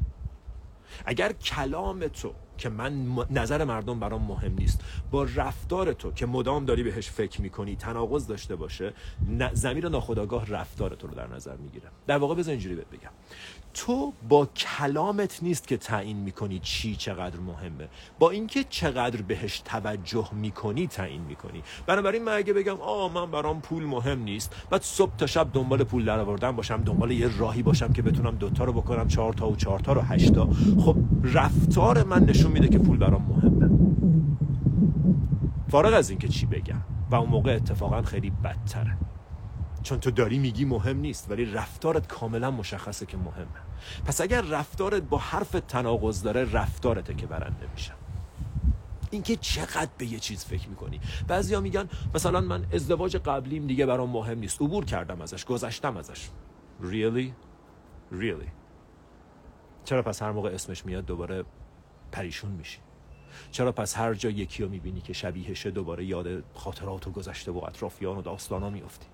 [1.04, 4.80] اگر کلام تو که من نظر مردم برام مهم نیست.
[5.10, 8.92] با رفتار تو که مدام داری بهش فکر می‌کنی تناقض داشته باشه
[9.52, 11.88] زمیر ناخداگاه رفتار تو رو در نظر می‌گیره.
[12.06, 13.10] در واقع بذار اینجوری بگم.
[13.74, 17.88] تو با کلامت نیست که تعیین می‌کنی چی چقدر مهمه.
[18.18, 21.62] با اینکه چقدر بهش توجه می‌کنی تعیین می‌کنی.
[21.86, 24.56] بنابراین من اگه بگم آه من برام پول مهم نیست.
[24.70, 28.36] بعد صبح تا شب دنبال پول در آوردن باشم دنبال یه راهی باشم که بتونم
[28.36, 30.48] دوتا رو بکنم چهار تا و چهار تا رو هشتا
[30.84, 33.70] خب رفتار من نشون میده که پول برام مهمه.
[35.68, 36.82] فارغ از اینکه چی بگم.
[37.10, 38.96] و اون موقع اتفاقا خیلی بدتره.
[39.82, 43.46] چون تو داری میگی مهم نیست ولی رفتارت کاملا مشخصه که مهمه.
[44.04, 47.92] پس اگر رفتارت با حرف تناقض داره رفتارته که برنده میشه.
[49.10, 51.00] اینکه چقدر به یه چیز فکر می‌کنی.
[51.28, 54.62] بعضیا میگن مثلا من ازدواج قبلیم دیگه برام مهم نیست.
[54.62, 56.28] عبور کردم ازش گذشتم ازش.
[56.82, 57.30] Really?
[58.12, 58.50] Really?
[59.84, 61.44] چرا پس هر موقع اسمش میاد دوباره
[62.12, 62.78] پریشون میشی؟
[63.50, 67.64] چرا پس هر جا یکی رو می‌بینی که شبیهشه دوباره یاد خاطرات و گذشته و
[67.64, 69.06] اطرافیان و داستانا میافتی؟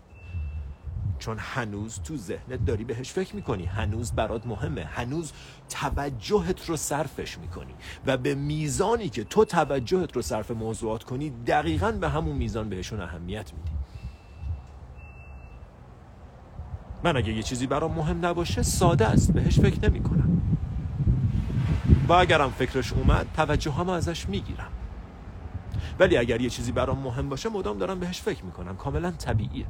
[1.18, 3.64] چون هنوز تو ذهنت داری بهش فکر می‌کنی.
[3.64, 4.84] هنوز برات مهمه.
[4.84, 5.32] هنوز
[5.68, 7.74] توجهت رو صرفش می‌کنی.
[8.06, 13.00] و به میزانی که تو توجهت رو صرف موضوعات کنی دقیقا به همون میزان بهشون
[13.00, 13.70] اهمیت میدی.
[17.04, 19.32] من اگه یه چیزی برام مهم نباشه ساده است.
[19.32, 20.42] بهش فکر نمی‌کنم.
[22.08, 24.70] و اگرم فکرش اومد توجه هم ازش می‌گیرم.
[25.98, 28.76] ولی اگر یه چیزی برام مهم باشه مدام دارم بهش فکر می‌کنم.
[28.76, 29.66] کاملا طبیعیه.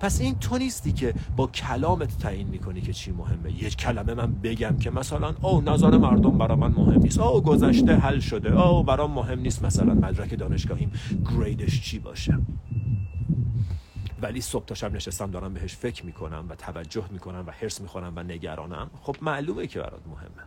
[0.00, 3.52] پس این تو نیستی که با کلامت تعیین می‌کنی که چی مهمه.
[3.52, 7.18] یک کلمه من بگم که مثلا او نظر مردم برا من مهم نیست.
[7.18, 8.60] او گذشته حل شده.
[8.60, 9.64] او برام مهم نیست.
[9.64, 10.92] مثلا مدرک دانشگاهیم
[11.30, 12.38] گریدش چی باشه؟
[14.22, 18.12] ولی صبح تا شب نشستم دارم بهش فکر می‌کنم و توجه می‌کنم و حرس می‌خورم
[18.16, 18.90] و نگرانم.
[19.02, 20.46] خب معلومه که برات مهمه.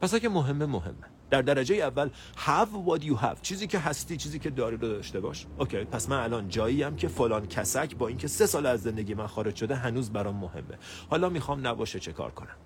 [0.00, 1.17] پس اگه مهمه مهمه.
[1.30, 3.40] در درجه اول have what you have.
[3.42, 5.46] چیزی که هستی چیزی که داری رو داشته باش.
[5.58, 9.14] اوکی پس من الان جایی هم که فلان کسک با اینکه سه سال از زندگی
[9.14, 10.78] من خارج شده هنوز برام مهمه.
[11.10, 12.56] حالا می‌خوام نباشه چه کار کنم؟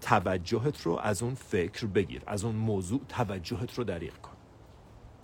[0.00, 4.36] توجهت رو از اون فکر بگیر از اون موضوع توجهت رو دریغ کن.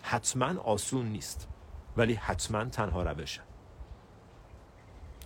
[0.02, 1.48] حتما آسون نیست
[1.96, 3.45] ولی حتما تنها روشه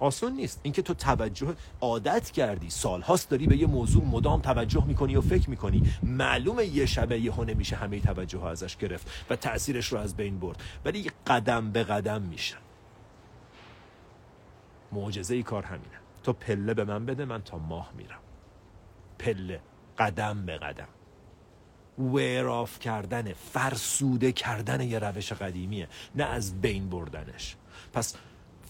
[0.00, 0.60] آسون نیست.
[0.62, 5.50] اینکه تو توجه عادت کردی سالهاست داری به یه موضوع مدام توجه می‌کنی و فکر
[5.50, 5.82] می‌کنی.
[6.02, 10.38] معلومه یه شبه یه نمیشه همه توجه ها ازش گرفت و تأثیرش رو از بین
[10.38, 10.62] برد.
[10.84, 12.56] ولی قدم به قدم میشه.
[14.92, 16.00] معجزه ای کار همینه.
[16.22, 18.20] تو پله به من بده من تا ماه میرم.
[19.18, 19.60] پله
[19.98, 20.88] قدم به قدم.
[21.98, 25.88] ویراف کردن فرسوده کردن یه روش قدیمیه.
[26.14, 27.56] نه از بین بردنش.
[27.92, 28.16] پس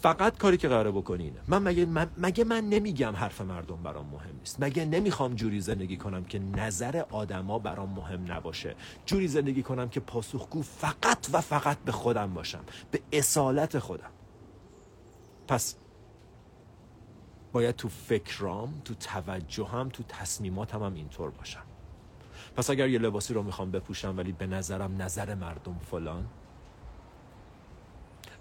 [0.03, 1.41] فقط کاری که قراره بکنی اینه.
[1.49, 4.63] من مگه, من مگه من نمیگم حرف مردم برام مهم نیست.
[4.63, 8.75] مگه نمی‌خوام جوری زندگی کنم که نظر آدما برام مهم نباشه؟
[9.07, 14.11] جوری زندگی کنم که پاسخگو فقط و فقط به خودم باشم به اصالت خودم.
[15.49, 15.75] پس
[17.53, 21.63] باید تو فکرام تو توجهم تو تصمیماتم هم اینطور باشم.
[22.57, 26.27] پس اگر یه لباسی رو می‌خوام بپوشم ولی به نظرم نظر مردم فلان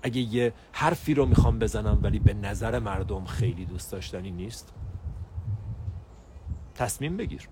[0.02, 4.74] اگه یه حرفی رو می‌خوام بزنم ولی به نظر مردم خیلی دوست داشتنی نیست
[6.76, 7.50] تصمیم بگیر.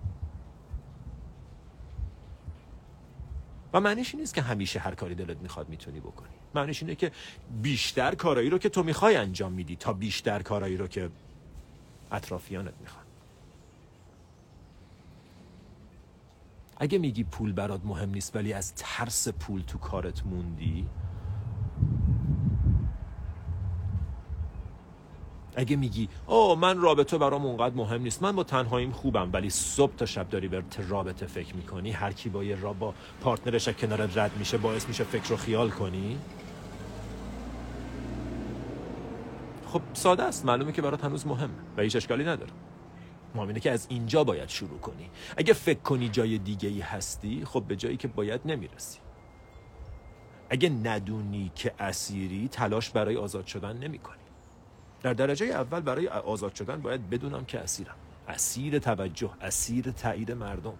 [3.72, 6.28] و معنیش نیست که همیشه هر کاری دلت می‌خواد می‌تونی بکنی.
[6.54, 7.12] معنیش اینه که
[7.62, 11.10] بیشتر کارایی رو که تو می‌خوای انجام میدی تا بیشتر کارایی رو که
[12.12, 13.04] اطرافیانت می‌خوان.
[16.76, 20.86] اگه میگی پول برات مهم نیست ولی از ترس پول تو کارت موندی
[25.58, 29.96] اگه میگی او من رابطه برام اونقدر مهم نیست من با تنهاییم خوبم ولی صبح
[29.96, 34.02] تا شب داری به رابطه فکر می‌کنی؟ هر کی با یه را با پارتنرش کنار
[34.14, 36.18] رد میشه باعث میشه فکر رو خیال کنی؟
[39.66, 40.44] خب ساده است.
[40.44, 42.52] معلومه که برات هنوز مهم و هیچ اشکالی نداره.
[43.34, 45.10] مهم که از اینجا باید شروع کنی.
[45.36, 48.98] اگه فکر کنی جای دیگه ای هستی خب به جایی که باید نمی‌رسی.
[50.50, 54.27] اگه ندونی که اسیری تلاش برای آزاد شدن نمی کنی.
[55.02, 57.94] در درجه اول برای آزاد شدن باید بدونم که اسیرم.
[58.28, 60.74] اسیر توجه اسیر تایید مردم.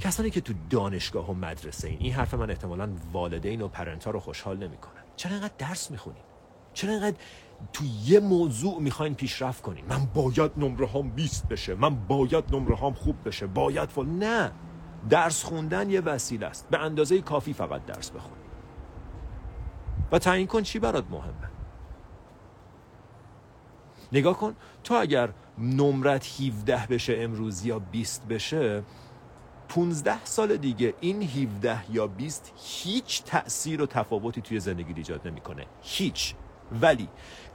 [0.00, 4.20] کسانی که تو دانشگاه و مدرسه این این حرف من احتمالا والدین و پرنتا رو
[4.20, 6.22] خوشحال نمی‌کنه چرا اینقدر درس می‌خونین؟
[6.74, 7.16] چرا اینقدر
[7.72, 12.76] تو یه موضوع می‌خواین پیشرفت کنین؟ من باید نمره هام 20 بشه من باید نمره
[12.76, 14.52] هام خوب بشه باید فل نه.
[15.10, 16.68] درس خوندن یه وسیله است.
[16.70, 18.38] به اندازه کافی فقط درس بخون
[20.12, 21.53] و تعیین کن چی برات مهمه.
[24.14, 28.82] نگاه کن تو اگر نمرت 17 بشه امروز یا 20 بشه
[29.68, 35.66] 15 سال دیگه این 17 یا 20 هیچ تأثیر و تفاوتی توی زندگی ایجاد نمی‌کنه.
[35.82, 36.34] هیچ.
[36.82, 37.08] ولی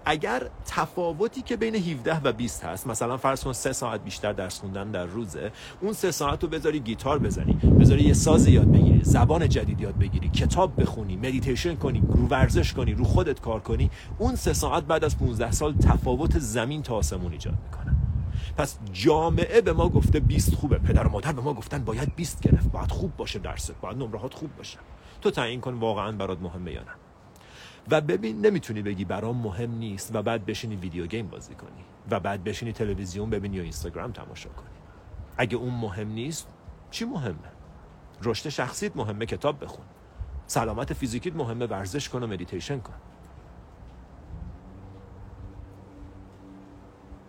[0.06, 4.60] اگر تفاوتی که بین 17 و 20 هست مثلا فرض کن سه ساعت بیشتر درس
[4.60, 9.00] خوندن در روزه اون سه ساعت رو بذاری گیتار بزنی بذاری یه ساز یاد بگیری
[9.04, 13.92] زبان جدید یاد بگیری کتاب بخونی مدیتیشن کنی رو ورزش کنی رو خودت کار کنی
[14.18, 17.96] اون سه ساعت بعد از 15 سال تفاوت زمین تا آسمون ایجاد می‌کنه.
[18.58, 20.78] پس جامعه به ما گفته 20 خوبه.
[20.78, 22.72] پدر و مادر به ما گفتن باید 20 گرفت.
[22.72, 24.78] باید خوب باشه درست باید نمرهات خوب باشه.
[25.22, 27.09] تو تعیین کن واقعا برات مهمه یا نه.
[27.92, 32.20] و ببین نمی‌تونی بگی برام مهم نیست و بعد بشینی ویدیو گیم بازی کنی و
[32.20, 34.68] بعد بشینی تلویزیون ببینی یا اینستاگرام تماشا کنی.
[35.38, 36.48] اگه اون مهم نیست
[36.92, 37.36] چی مهمه؟
[38.24, 39.86] رشد شخصیت مهمه کتاب بخون.
[40.48, 42.94] سلامت فیزیکیت مهمه ورزش کن و مدیتیشن کن.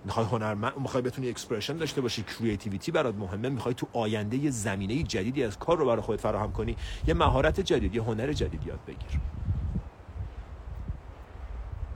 [0.05, 5.03] می‌خوای هنرمند می‌خوای بتونی expression داشته باشی creativity برات مهمه می‌خوای تو آینده یه زمینه
[5.03, 8.81] جدیدی از کار رو برای خودت فراهم کنی یه مهارت جدید یه هنر جدید یاد
[8.87, 9.21] بگیر.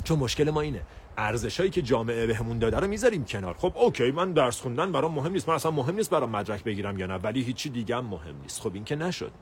[0.05, 0.83] چون مشکل ما اینه.
[1.17, 3.55] ارزش هایی که جامعه بهمون داده رو می‌ذاریم کنار.
[3.55, 5.49] خب okay من درس خوندن برام مهم نیست.
[5.49, 8.61] من اصلا مهم نیست برام مدرک بگیرم یا نه ولی هیچی دیگه هم مهم نیست.
[8.61, 9.33] خب این که نشد.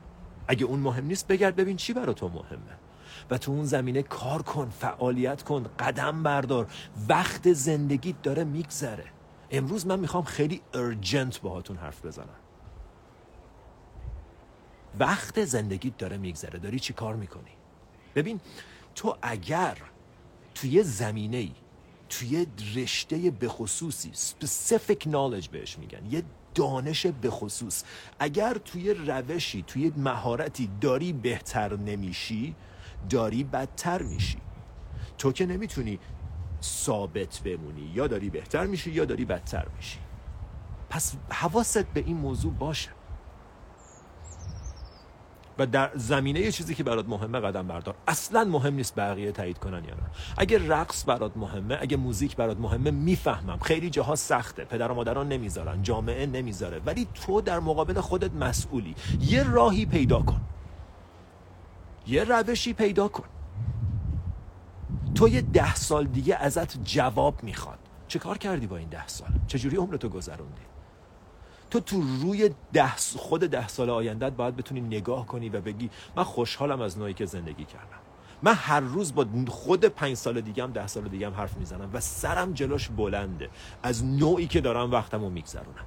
[0.47, 2.77] اگه اون مهم نیست بگرد ببین چی برای تو مهمه.
[3.31, 6.67] و تو اون زمینه کار کن فعالیت کن قدم بردار.
[7.09, 9.05] وقت زندگیت داره میگذره.
[9.51, 12.39] امروز من می‌خوام خیلی ارجنت باهاتون حرف بزنم.
[14.99, 16.59] وقت زندگیت داره میگذره.
[16.59, 17.51] داری چی کار می‌کنی؟
[18.15, 18.39] ببین
[18.95, 19.77] تو اگر
[20.55, 21.51] توی زمینه ای
[22.09, 26.23] توی رشته بخصوصی specific knowledge بهش میگن یه
[26.55, 27.83] دانش بخصوص
[28.19, 32.55] اگر توی روشی توی مهارتی داری بهتر نمیشی
[33.09, 34.37] داری بدتر میشی.
[35.17, 35.99] تو که نمی‌تونی
[36.63, 37.91] ثابت بمونی.
[37.93, 39.99] یا داری بهتر میشی یا داری بدتر میشی.
[40.89, 42.89] پس حواست به این موضوع باشه.
[45.57, 47.95] و در زمینه یه چیزی که برات مهمه قدم بردار.
[48.07, 50.03] اصلا مهم نیست بقیه تایید کنن یا نه.
[50.37, 53.59] اگه رقص برات مهمه اگه موزیک برات مهمه می‌فهمم.
[53.59, 54.65] خیلی جاها سخته.
[54.65, 56.81] پدر و مادران نمی‌ذارن جامعه نمی‌ذاره.
[56.85, 58.95] ولی تو در مقابل خودت مسئولی.
[59.19, 60.41] یه راهی پیدا کن.
[62.07, 63.25] یه روشی پیدا کن.
[65.15, 67.79] تو یه ده سال دیگه ازت جواب می‌خواد.
[68.07, 70.61] چه کار کردی با این ده سال؟ چجوری عمرتو گذروندی؟
[71.73, 76.23] تو تو روی ده خود ده سال آیندت باید بتونی نگاه کنی و بگی من
[76.23, 77.99] خوشحالم از نوعی که زندگی کردم.
[78.43, 81.89] من هر روز با خود پنج سال دیگه هم ده سال دیگه هم حرف می‌زنم
[81.93, 83.49] و سرم جلوش بلنده.
[83.83, 85.85] از نوعی که دارم وقتمو میگذرونم.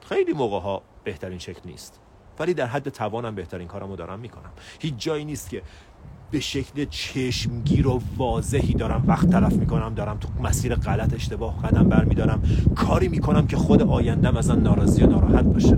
[0.00, 2.00] خیلی موقع ها بهترین شکل نیست.
[2.38, 4.52] ولی در حد توانم بهترین کارمو دارم می‌کنم.
[4.78, 5.62] هیچ جایی نیست که
[6.30, 9.04] به شکل چشمگیر و واضحی دارم.
[9.06, 12.42] وقت تلف می‌کنم دارم تو مسیر غلط اشتباه قدم برمیدارم
[12.76, 15.76] کاری می‌کنم که خود آیندم ازن ناراضی و ناراحت باشه.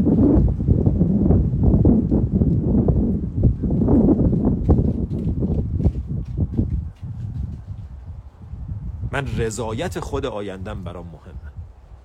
[9.13, 11.53] من رضایت خود آیندم برام مهمه.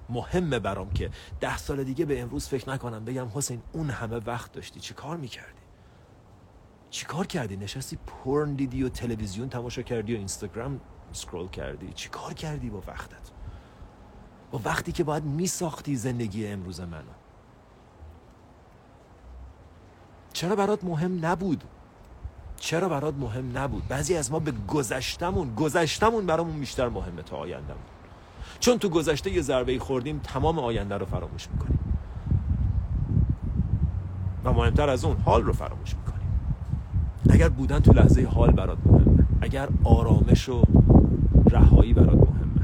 [0.10, 4.52] مهمه برام که ده سال دیگه به امروز فکر نکنم بگم حسین اون همه وقت
[4.52, 5.57] داشتی چی کار می‌کردی؟
[6.90, 10.80] چی کار کردی؟ نشستی پرن دیدی و تلویزیون تماشا کردی و اینستاگرام
[11.12, 13.32] سکرول کردی؟ چی کار کردی با وقتت؟
[14.52, 17.02] با وقتی که باید میساختی زندگی امروز منو.
[20.34, 21.64] چرا برات مهم نبود؟
[22.60, 27.84] چرا برات مهم نبود؟ بعضی از ما به گذشتمون گذشتمون برامون بیشتر مهمه تا آیندهمون.
[28.60, 31.80] چون تو گذشته یه ضربه خوردیم تمام آینده رو فراموش می‌کنیم.
[34.44, 36.07] و مهمتر از اون حال رو فراموش می‌کنیم.
[37.30, 39.26] اگر بودن تو لحظه حال برات مهمه.
[39.42, 40.64] اگر آرامش و
[41.52, 42.62] رهایی برات مهمه.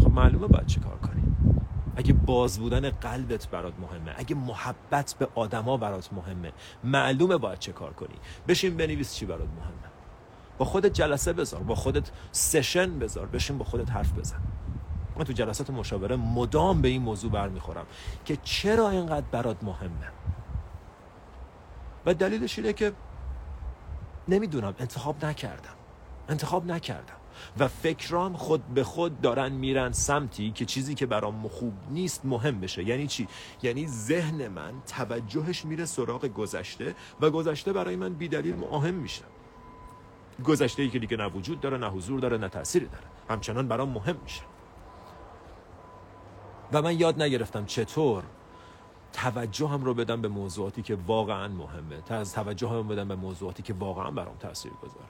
[0.00, 1.22] خب معلومه باید چه کار کنی.
[1.96, 6.52] اگه باز بودن قلبت برات مهمه اگه محبت به آدما برات مهمه
[6.84, 8.14] معلومه باید چه کار کنی.
[8.48, 9.92] بشین بنویس چی برات مهمه.
[10.58, 14.40] با خودت جلسه بذار با خودت سشن بذار بشین با خودت حرف بزن.
[15.16, 17.84] من تو جلسات مشاوره مدام به این موضوع برمیخورم
[18.24, 20.08] که چرا اینقدر برات مهمه؟
[22.06, 22.92] و دلیلش اینه که
[24.28, 24.74] نمی‌دونم.
[24.78, 25.74] انتخاب نکردم.
[26.28, 27.14] انتخاب نکردم.
[27.58, 32.60] و فکرام خود به خود دارن میرن سمتی که چیزی که برام خوب نیست مهم
[32.60, 32.84] بشه.
[32.84, 33.28] یعنی چی؟
[33.62, 39.22] یعنی ذهن من توجهش میره سراغ گذشته و گذشته برای من بیدلیل مهم میشه.
[40.44, 43.04] گذشته ای که دیگه نه وجود داره نه حضور داره نه تأثیری داره.
[43.30, 44.42] همچنان برام مهم میشه.
[46.72, 48.24] و من یاد نگرفتم چطور
[49.12, 52.00] توجه هم رو بدم به موضوعاتی که واقعا مهمه.
[52.00, 55.06] تا از توجه هم بدم به موضوعاتی که واقعا برام تاثیر گذارن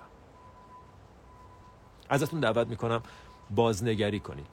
[2.08, 3.02] ازتون دعوت می‌کنم
[3.50, 4.46] بازنگری کنید.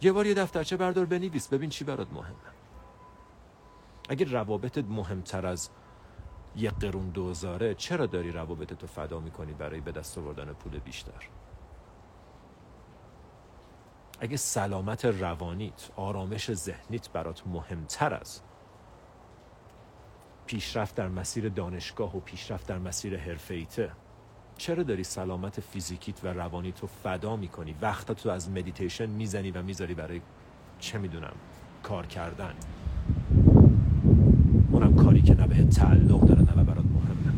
[0.00, 2.36] یه بار یه دفترچه بردار بنویس ببین چی برات مهمه.
[4.08, 5.70] اگر روابطت مهمتر از
[6.56, 11.28] یه قرون دوزاره چرا داری روابطت رو فدا می‌کنی برای به دست آوردن پول بیشتر؟
[14.20, 18.40] اگه سلامت روانیت آرامش ذهنیت برات مهمتر از
[20.46, 23.90] پیشرفت در مسیر دانشگاه و پیشرفت در مسیر حرفه‌ایته
[24.58, 29.62] چرا داری سلامت فیزیکیت و روانیت رو فدا می‌کنی؟ وقتا تو از مدیتیشن می‌زنی و
[29.62, 30.20] می‌ذاری برای
[30.78, 31.34] چه می‌دونم
[31.82, 32.54] کار کردن؟
[34.70, 37.32] اونم کاری که نه به تعلق داره نه برات مهمه.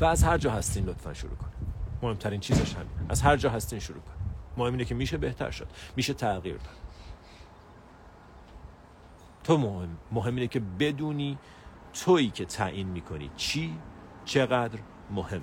[0.00, 1.49] و از هر جا هستین لطفا شروع کن.
[2.02, 2.90] مهمترین چیزش همین.
[3.08, 4.12] از هر جا هستین شروع کن.
[4.56, 5.68] مهم اینه که میشه بهتر شد.
[5.96, 6.76] میشه تغییر داد.
[9.44, 11.38] تو مهم مهم اینه که بدونی
[11.92, 13.78] تویی که تعیین می‌کنی چی
[14.24, 14.78] چقدر
[15.10, 15.42] مهمه.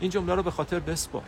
[0.00, 1.22] این جمله رو به خاطر بسپار.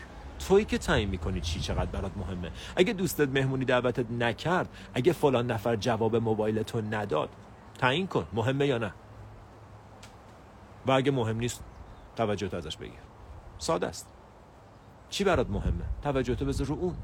[0.48, 2.50] تویی که تعیین می‌کنی چی چقدر برات مهمه.
[2.76, 7.28] اگه دوستت مهمونی دعوتت نکرد اگه فلان نفر جواب موبایل تو نداد
[7.78, 8.92] تعیین کن مهمه یا نه.
[10.86, 11.64] و اگه مهم نیست
[12.18, 13.00] توجهت ازش بگیر.
[13.58, 14.06] ساده است.
[15.08, 16.94] چی برات مهمه؟ توجهتو بذار رو اون.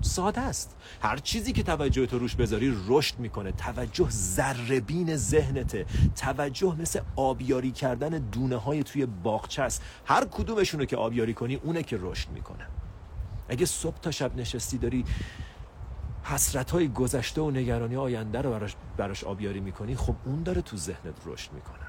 [0.00, 0.76] ساده است.
[1.02, 3.52] هر چیزی که توجه تو روش بذاری رشد می‌کنه.
[3.52, 5.86] توجه ذربین ذهنته.
[6.16, 9.82] توجه مثل آبیاری کردن دونه های توی باغچه است.
[10.04, 12.66] هر کدومشونو که آبیاری کنی اونه که رشد می‌کنه.
[13.48, 15.04] اگه صبح تا شب نشستی داری
[16.22, 20.76] حسرت های گذشته و نگرانی آینده رو براش, براش آبیاری می‌کنی خب اون داره تو
[20.76, 21.86] ذهنت رشد می‌کنه.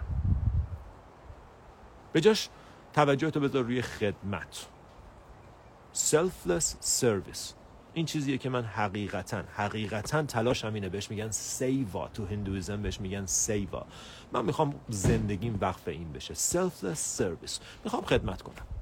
[2.13, 2.49] به جاش
[2.93, 4.67] توجه تو بذار روی خدمت.
[5.95, 7.53] Selfless service.
[7.93, 10.89] این چیزیه که من حقیقتا حقیقتا تلاش همینه.
[10.89, 12.07] بهش میگن سیوا.
[12.07, 13.85] تو هندویزم بهش میگن سیوا.
[14.33, 16.33] من می‌خوام زندگیم وقف این بشه.
[16.33, 17.59] Selfless service.
[17.83, 18.80] می‌خوام خدمت کنم.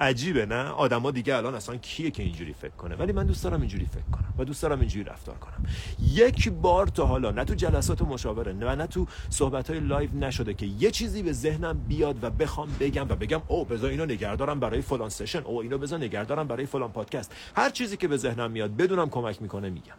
[0.00, 3.60] عجیبه نه؟ آدما دیگه الان اصلا کیه که اینجوری فکر کنه؟ ولی من دوست دارم
[3.60, 5.66] اینجوری فکر کنم و دوست دارم اینجوری رفتار کنم.
[5.98, 10.54] یک بار تا حالا نه تو جلسات مشاوره نه نه تو صحبت های live نشده
[10.54, 14.60] که یه چیزی به ذهنم بیاد و بخوام بگم و بگم oh بذار اینو نگهدارم
[14.60, 15.42] برای فلان session.
[15.42, 17.32] oh اینو بذار نگهدارم برای فلان پادکست.
[17.56, 19.96] هر چیزی که به ذهنم میاد بدونم کمک می‌کنه میگم.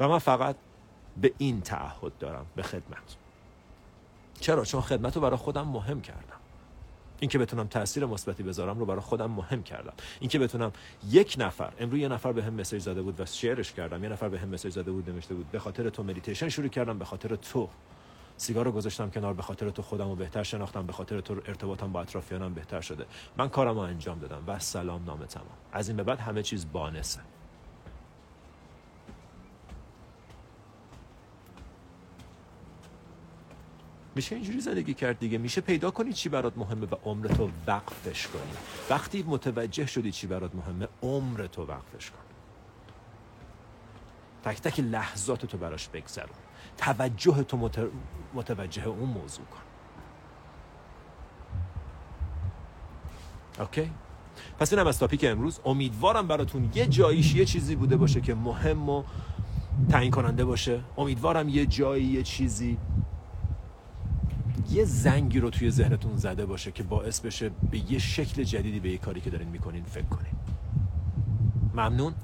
[0.00, 0.56] و من فقط
[1.20, 3.16] به این تعهد دارم به خدمت.
[4.40, 6.37] چرا؟ چون خدمت رو برای خودم مهم کردم.
[7.20, 9.92] اینکه بتونم تاثیر مثبتی بذارم رو برای خودم مهم کردم.
[10.20, 10.72] اینکه بتونم
[11.10, 14.28] یک نفر امروز یه نفر به هم مسیج زده بود و شیرش کردم یه نفر
[14.28, 17.36] به هم مسیج زده بود نوشته بود به خاطر تو مدیتیشن شروع کردم به خاطر
[17.36, 17.68] تو
[18.36, 21.92] سیگار رو گذاشتم کنار به خاطر تو خودم رو بهتر شناختم به خاطر تو ارتباطم
[21.92, 23.04] با اطرافیانم بهتر شده.
[23.36, 25.46] من کارم رو انجام دادم و سلام نامه تمام.
[25.72, 27.20] از این به بعد همه چیز بانسه.
[34.18, 38.42] میشه اینجوری زندگی کرد دیگه؟ میشه پیدا کنی چی برات مهمه و عمرتو وقفش کنی.
[38.90, 42.18] وقتی متوجه شدی چی برات مهمه عمرتو وقفش کن.
[44.44, 46.36] تک تک لحظات تو براش بگذرون.
[46.76, 47.70] توجه تو
[48.34, 49.60] متوجه اون موضوع کن.
[53.60, 53.90] اوکی؟
[54.58, 55.60] پس اینم از تاپیک امروز.
[55.64, 59.04] امیدوارم براتون یه جاییش یه چیزی بوده باشه که مهم و
[59.90, 60.80] تعیین کننده باشه.
[60.96, 62.78] امیدوارم یه جایی یه چیزی
[64.70, 68.90] یه زنگی رو توی ذهنتون زده باشه که باعث بشه به یه شکل جدیدی به
[68.90, 70.32] یه کاری که دارین می‌کنین فکر کنین.
[71.74, 72.14] ممنون.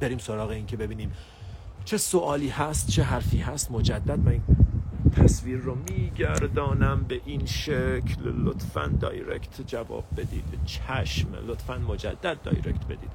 [0.00, 1.12] بریم سراغ این که ببینیم
[1.84, 3.70] چه سوالی هست چه حرفی هست.
[3.70, 4.40] مجدد من
[5.12, 8.32] تصویر رو میگردانم به این شکل.
[8.44, 10.44] لطفا دایرکت جواب بدید.
[10.64, 11.28] چشم.
[11.46, 13.10] لطفا مجدد دایرکت بدید.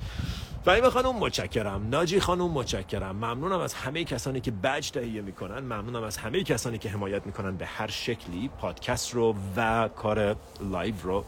[0.66, 1.90] فهیم خانم متشکرم.
[1.90, 3.16] ناجی خانم متشکرم.
[3.16, 5.60] ممنونم از همه کسانی که بج تهیه می‌کنن.
[5.60, 8.50] ممنونم از همه کسانی که حمایت می‌کنن به هر شکلی.
[8.60, 11.26] پادکست رو و کار live رو.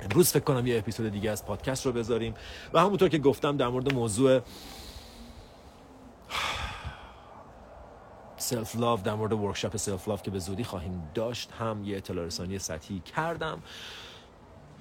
[0.00, 2.34] امروز فکر کنم یه اپیزود دیگه از پادکست رو بذاریم.
[2.72, 4.40] و همونطور که گفتم در مورد موضوع
[8.36, 12.26] self love در مورد workshop self love که به زودی خواهیم داشت هم یه اطلاع
[12.26, 13.62] رسانی سطحی کردم.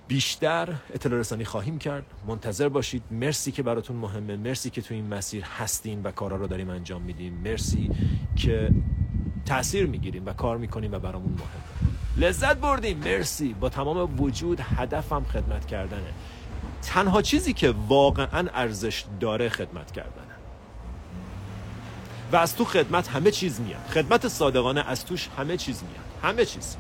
[0.08, 2.06] بیشتر اطلاع رسانی خواهیم کرد.
[2.28, 3.04] منتظر باشید.
[3.12, 4.36] مرسی که براتون مهمه.
[4.36, 7.34] مرسی که تو این مسیر هستین و کارا رو داریم انجام میدیم.
[7.34, 7.92] مرسی
[8.36, 8.70] که
[9.46, 12.28] تاثیر می‌گیریم و کار می‌کنیم و برامون مهمه.
[12.28, 12.98] لذت بردیم.
[12.98, 13.54] مرسی.
[13.54, 16.14] با تمام وجود هدفم خدمت کردنه.
[16.82, 20.24] تنها چیزی که واقعا ارزش داره خدمت کردنه.
[22.32, 23.88] و از تو خدمت همه چیز میاد.
[23.90, 26.34] خدمت صادقانه از توش همه چیز میاد.
[26.34, 26.78] همه چیز.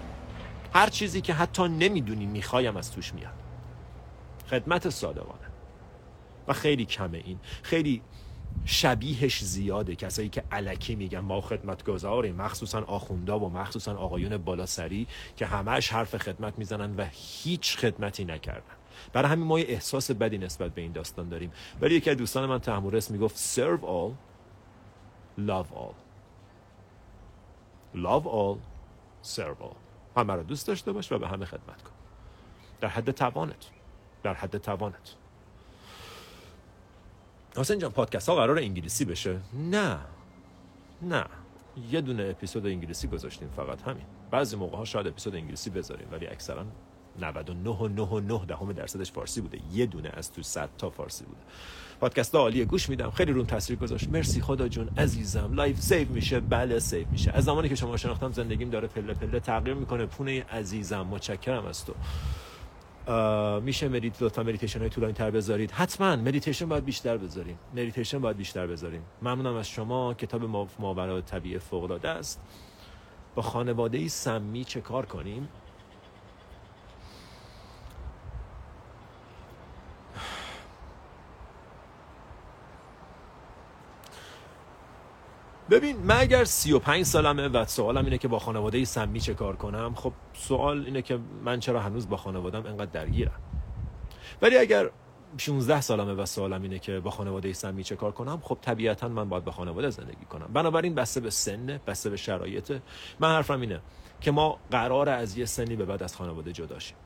[0.77, 3.33] هر چیزی که حتی نمی‌دونی می‌خوایم از توش میاد.
[4.49, 5.47] خدمت صادقانه.
[6.47, 7.39] و خیلی کمه این.
[7.63, 8.01] خیلی
[8.65, 9.95] شبیهش زیاده.
[9.95, 12.35] کسایی که علکی میگن ما خدمتگزاریم.
[12.35, 18.75] مخصوصا آخوندا و مخصوصا آقایون بالاسری که همهش حرف خدمت می‌زنن و هیچ خدمتی نکردن.
[19.13, 21.51] برای همین ما یه احساس بدی نسبت به این داستان داریم.
[21.81, 24.11] ولی یکی از دوستان من تحمورس می‌گفت serve all
[25.39, 25.95] love all.
[27.95, 28.57] Love all
[29.23, 29.86] serve all.
[30.17, 31.91] همه رو دوست داشته باش و به همه خدمت کن.
[32.81, 33.69] در حد توانت.
[34.23, 35.15] در حد توانت.
[37.57, 39.99] حسین جان پادکست ها قراره انگلیسی بشه؟ نه.
[41.01, 41.25] نه.
[41.89, 44.05] یه دونه اپیزود انگلیسی گذاشتیم فقط همین.
[44.31, 46.65] بعضی موقع ها شاید اپیزود انگلیسی بذاریم ولی اکثرا
[47.19, 49.59] 99 دهم درصدش فارسی بوده.
[49.73, 51.41] یه دونه از تو 100 تا فارسی بوده.
[51.99, 53.11] پادکست عالیه گوش میدم.
[53.11, 54.09] خیلی روم تاثیر گذاشت.
[54.09, 55.53] مرسی خدا جون عزیزم.
[55.53, 56.39] live save میشه.
[56.39, 57.31] بله save میشه.
[57.31, 60.05] از زمانی که شما شناختم زندگیم داره پله پله تغییر می‌کنه.
[60.05, 61.93] پونه عزیزم متشکرم از تو.
[63.59, 66.15] میشه مدیت لطفا مدیتیشن های طولانی تر بذارید؟ حتما.
[66.15, 67.57] مدیتیشن باید بیشتر بذاریم.
[67.73, 69.01] مدیتیشن باید بیشتر بذاریم.
[69.21, 70.13] ممنونم از شما.
[70.13, 72.41] کتاب ماورا طبیعه فوق العاده است.
[73.35, 75.47] با خانواده سمی چه کار کنیم؟
[85.69, 89.95] ببین من اگر 35 سالمه و سوالم اینه که با خانواده سمی چه کار کنم
[89.95, 93.41] خب سوال اینه که من چرا هنوز با خانوادم انقدر درگیرم؟
[94.41, 94.89] ولی اگر
[95.37, 99.29] 16 سالمه و سوالم اینه که با خانواده سمی چه کار کنم خب طبیعتا من
[99.29, 100.47] باید با خانواده زندگی کنم.
[100.53, 102.71] بنابراین بسته به سن بسته به شرایط.
[103.19, 103.81] من حرفم اینه
[104.21, 106.97] که ما قرار از یه سنی به بعد از خانواده جدا شیم.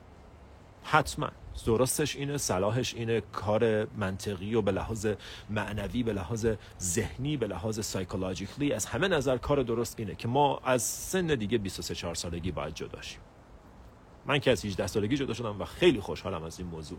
[0.82, 1.30] حتما.
[1.66, 5.06] درستش اینه صلاحش اینه کار منطقی و به لحاظ
[5.50, 6.46] معنوی به لحاظ
[6.80, 11.58] ذهنی به لحاظ سایکولوژیکلی از همه نظر کار درست اینه که ما از سن دیگه
[11.58, 13.20] 23 4 سالگی باید جدا شیم.
[14.26, 16.98] من که از 18 سالگی جدا شدم و خیلی خوشحالم از این موضوع.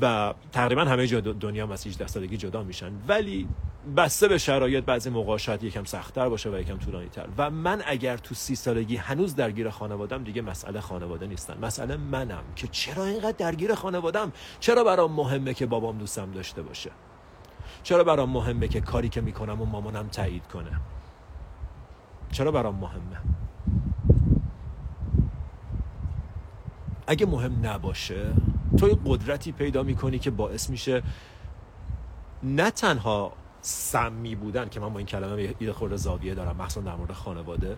[0.00, 2.92] و تقریبا همه جا دنیا هم از 18 سالگی جدا میشن.
[3.08, 3.48] ولی
[3.96, 7.82] بسته به شرایط بعضی موقع شاید یکم سختتر باشه و یکم طولانی تر و من
[7.86, 11.58] اگر تو سی سالگی هنوز درگیر خانوادم دیگه مسئله خانواده نیستن.
[11.62, 16.90] مسئله منم که چرا اینقدر درگیر خانوادم چرا برام مهمه که بابام دوستم داشته باشه؟
[17.82, 20.80] چرا برام مهمه که کاری که می‌کنم و مامانم تایید کنه؟
[22.32, 23.20] چرا برام مهمه؟
[27.06, 28.32] اگه مهم نباشه
[28.78, 31.02] تو قدرتی پیدا می‌کنی که باعث میشه
[32.42, 36.96] نه تنها سمی بودن که من با این کلمه یه خورده زاویه دارم مخصوصا در
[36.96, 37.76] مورد خانواده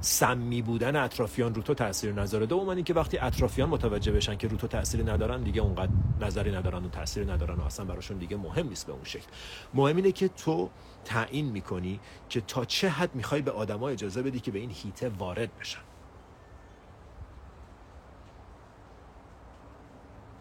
[0.00, 2.46] سمی بودن اطرافیان رو تو تاثیر نذاره.
[2.46, 6.84] دوم اینکه وقتی اطرافیان متوجه بشن که رو تو تاثیر ندارن دیگه اونقدر نظری ندارن
[6.84, 9.26] و تاثیر ندارن و اصلا براشون دیگه مهم نیست به اون شکل.
[9.74, 10.70] مهم اینه که تو
[11.04, 15.08] تعیین می‌کنی که تا چه حد می‌خوای به آدما اجازه بدی که به این هیته
[15.08, 15.80] وارد بشن.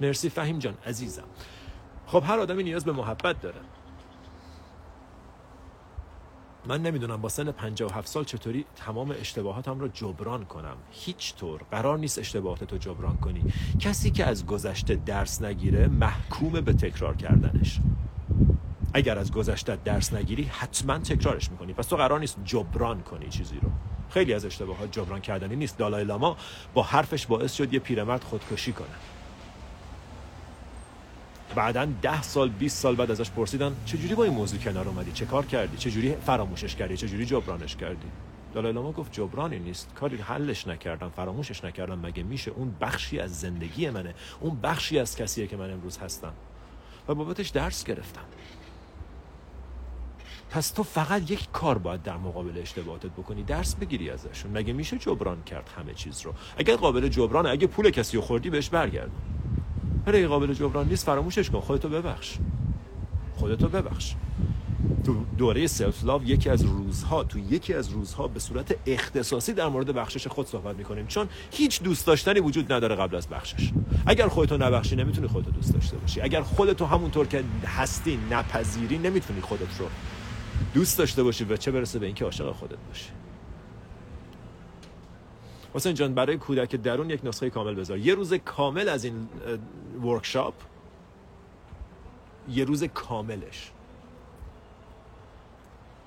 [0.02, 1.28] مرسی فهیم جان عزیزم.
[2.08, 3.60] خب هر آدمی نیاز به محبت داره.
[6.68, 10.78] من نمی‌دونم با سن 57 سال چطوری تمام اشتباهاتم رو جبران کنم.
[10.92, 11.62] هیچ طور.
[11.72, 13.54] قرار نیست اشتباهات رو جبران کنی.
[13.80, 17.80] کسی که از گذشته درس نگیره محکوم به تکرار کردنش.
[18.94, 21.74] اگر از گذشته درس نگیری حتما تکرارش می‌کنی.
[21.74, 23.70] پس تو قرار نیست جبران کنی چیزی رو.
[24.10, 25.78] خیلی از اشتباهات جبران کردنی نیست.
[25.78, 26.38] دالای لاما
[26.74, 29.17] با حرفش باعث شد یه پیرمرد خودکشی کنه.
[31.58, 35.26] بعدا ده سال 20 سال بعد ازش پرسیدن چجوری با این موضوع کنار اومدی؟ چه
[35.26, 38.08] کار کردی؟ چجوری فراموشش کردی؟ چجوری جبرانش کردی؟
[38.54, 39.90] دالای لاما گفت جبرانی نیست.
[39.96, 42.00] کاری حلش نکردم فراموشش نکردم.
[42.00, 46.34] مگه میشه اون بخشی از زندگی منه؟ اون بخشی از کسیه که من امروز هستم.
[47.08, 48.26] و بابتش درس گرفتم.
[50.50, 53.44] پس تو فقط یک کار باید در مقابل اشتباهاتت بکنی.
[53.44, 54.58] درس بگیری ازشون.
[54.58, 58.70] مگه میشه جبران کرد همه چیز رو؟ اگر قابل جبرانه اگه پول کسی خوردی بهش
[58.70, 59.22] برگردون
[60.08, 61.60] هر قابل جبران نیست فراموشش کن.
[61.60, 62.38] خودتو ببخش.
[63.36, 64.16] خودتو ببخش.
[65.06, 69.68] تو دوره سلف لاو یکی از روزها تو یکی از روزها به صورت اختصاصی در
[69.68, 71.08] مورد بخشش خود صحبت می‌کنیم.
[71.08, 73.72] چون هیچ دوست داشتنی وجود نداره قبل از بخشش.
[74.06, 76.22] اگر خودتو نبخشی نمی‌تونی خودتو دوست داشته باشی.
[76.22, 79.86] اگر خودتو همونطور که هستی نپذیری نمی‌تونی خودت رو
[80.74, 83.10] دوست داشته باشی و چه برسه به اینکه عاشق خودت باشی.
[85.74, 87.98] حسین جان برای کودک درون یک نسخه کامل بذار.
[87.98, 89.30] یه روز کامل از این
[90.04, 90.54] workshop
[92.50, 93.72] یه روز کاملش.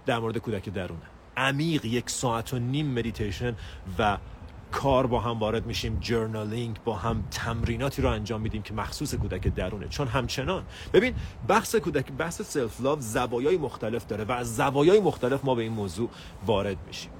[0.06, 1.00] در مورد کودک درونه.
[1.36, 3.56] عمیق یک ساعت و نیم مدیتیشن
[3.98, 4.18] و
[4.72, 9.48] کار با هم وارد میشیم جرنالینگ با هم تمریناتی رو انجام میدیم که مخصوص کودک
[9.48, 9.88] درونه.
[9.88, 11.14] چون همچنان ببین
[11.48, 15.72] بحث کودک بحث سلف لاو زوایای مختلف داره و از زوایای مختلف ما به این
[15.72, 16.10] موضوع
[16.46, 17.10] وارد میشیم.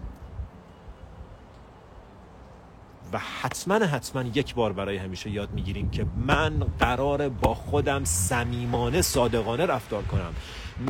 [3.12, 9.02] و حتما حتما یک بار برای همیشه یاد می‌گیریم که من قرار با خودم صمیمانه
[9.02, 10.34] صادقانه رفتار کنم.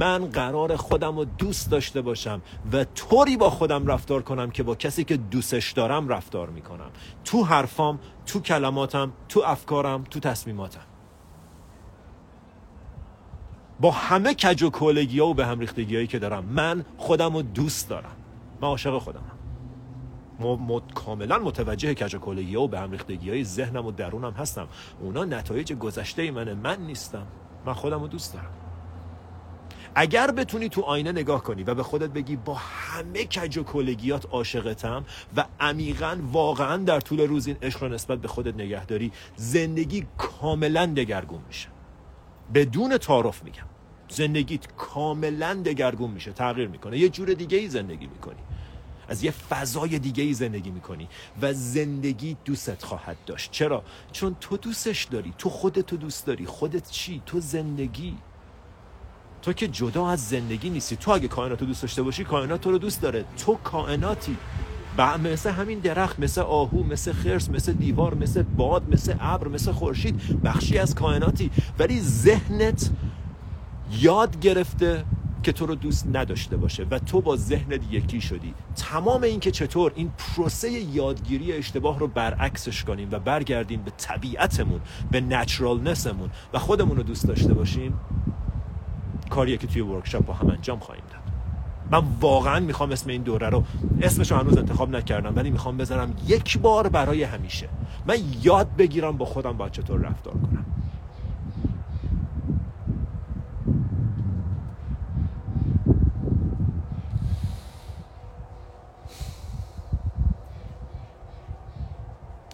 [0.01, 2.43] من قرار خودم رو دوست داشته باشم
[2.73, 6.91] و طوری با خودم رفتار کنم که با کسی که دوستش دارم رفتار می‌کنم.
[7.25, 10.81] تو حرفام تو کلماتم تو افکارم تو تصمیماتم.
[13.81, 17.35] با همه کج و کولگی ها و به هم ریختگی هایی که دارم من خودم
[17.37, 18.17] رو دوست دارم.
[18.61, 19.40] من عاشق خودمم.
[20.41, 20.95] مت...
[20.95, 22.17] کاملا متوجه کج
[22.57, 24.69] و به هم ریختگی های ذهنم و درونم هستم.
[25.01, 26.55] اونا نتایج گذشته منه.
[26.55, 27.27] من نیستم.
[27.67, 28.51] من خودم رو دوست دارم.
[29.95, 34.27] اگر بتونی تو آینه نگاه کنی و به خودت بگی با همه کج و کلگیات
[34.27, 35.05] عاشقتم
[35.37, 40.87] و عمیقا واقعا در طول روز این عشق رو نسبت به خودت نگهداری زندگی کاملا
[40.87, 41.69] دگرگون میشه.
[42.55, 43.67] بدون تعارف میگم.
[44.09, 46.33] زندگیت کاملا دگرگون میشه.
[46.33, 46.99] تغییر می‌کنه.
[46.99, 48.41] یه جور دیگه ای زندگی می‌کنی.
[49.11, 51.09] از یه فضای دیگه ای زندگی می‌کنی
[51.43, 53.51] و زندگی دوستت خواهد داشت.
[53.51, 53.83] چرا؟
[54.13, 55.35] چون تو دوستش داری.
[55.39, 56.47] تو خودتو دوست داری.
[56.47, 58.17] خودت چی؟ تو زندگی.
[59.43, 60.97] تو که جدا از زندگی نیستی.
[60.97, 63.25] تو اگه کائنات رو دوست داشته باشی کائنات تو رو دوست داره.
[63.39, 64.37] تو کائناتی.
[64.99, 69.73] و مثل همین درخت مثل آهو مثل خرس مثل دیوار مثل باد مثل ابر مثل
[69.73, 71.51] خورشید بخشی از کائناتی.
[71.79, 72.91] ولی ذهنت
[74.01, 75.05] یاد گرفته
[75.43, 78.55] که تو رو دوست نداشته باشه و تو با ذهنت یکی شدی.
[78.77, 84.81] تمام این که چطور این پروسه یادگیری اشتباه رو برعکسش کنیم و برگردیم به طبیعتمون
[85.11, 88.01] به نچرالنسمون و خودمون رو دوست داشته باشیم
[89.31, 91.21] کاریه که توی ورکشاپ با هم انجام خواهیم داد.
[91.91, 93.65] من واقعا می‌خوام اسم این دوره رو
[94.03, 97.69] اسمش رو هنوز انتخاب نکردم ولی می‌خوام بذارم یک بار برای همیشه.
[98.07, 100.65] من یاد بگیرم با خودم با چطور رفتار کنم.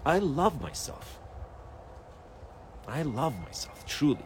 [0.07, 1.07] I love myself.
[2.87, 4.25] I love myself, truly.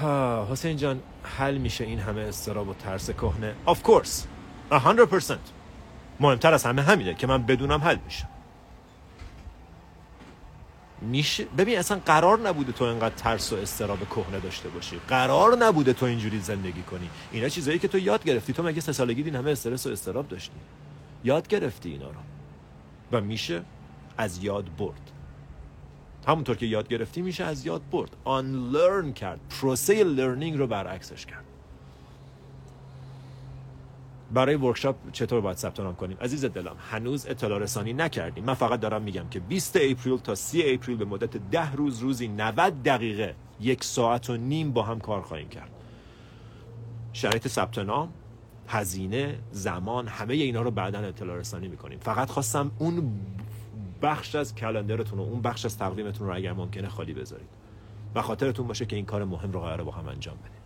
[0.50, 4.26] حسین جان حل میشه این همه استراب و ترس کهنه؟ Of course.
[4.70, 5.32] 100%
[6.20, 8.28] مهمتر از همه همینه که من بدونم حل میشه.
[11.00, 15.00] میشه؟ ببین اصلا قرار نبوده تو اینقدر ترس و استراب کهنه داشته باشی.
[15.08, 17.10] قرار نبوده تو اینجوری زندگی کنی.
[17.32, 18.52] اینا چیزایی که تو یاد گرفتی.
[18.52, 20.56] تو مگه سه سالگی دین همه استرس و استراب داشتی؟
[21.24, 22.35] یاد گرفتی اینا رو.
[23.12, 23.62] و میشه
[24.18, 25.10] از یاد برد.
[26.26, 28.10] همونطور که یاد گرفتی میشه از یاد برد.
[28.26, 29.40] Unlearn کرد.
[29.60, 31.44] پروسه learning رو برعکسش کرد.
[34.32, 38.44] برای workshop چطور باید ثبت نام کنیم؟ عزیز دلم هنوز اطلاع رسانی نکردیم.
[38.44, 42.28] من فقط دارم میگم که 20 April تا 30 April به مدت 10 روز روزی
[42.28, 45.70] 90 دقیقه یک ساعت و نیم با هم کار خواهیم کرد.
[47.12, 48.12] شرایط ثبت نام
[48.68, 51.98] هزینه زمان همه اینا رو بعدا اطلاع رسانی می‌کنیم.
[51.98, 53.20] فقط خواستم اون
[54.02, 57.48] بخش از کلندرتون و اون بخش از تقویمتون رو اگر ممکنه خالی بذارید.
[58.14, 60.65] و خاطرتون باشه که این کار مهم رو قراره با هم انجام بدید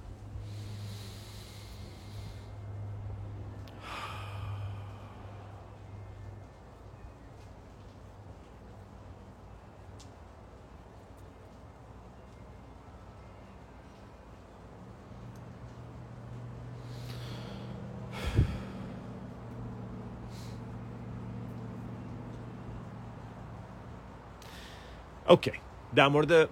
[25.30, 25.52] Okay.
[25.94, 26.48] در مورد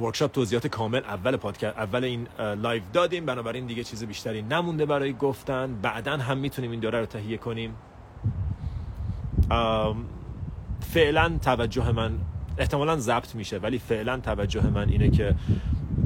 [0.00, 3.26] workshop توضیحات کامل اول پادکست اول این live دادیم.
[3.26, 5.74] بنابراین دیگه چیز بیشتری نمونده برای گفتن.
[5.82, 7.74] بعدا هم می‌تونیم این دوره رو تهیه کنیم.
[10.80, 12.18] فعلا توجه من
[12.58, 15.34] احتمالا ضبط میشه ولی فعلا توجه من اینه که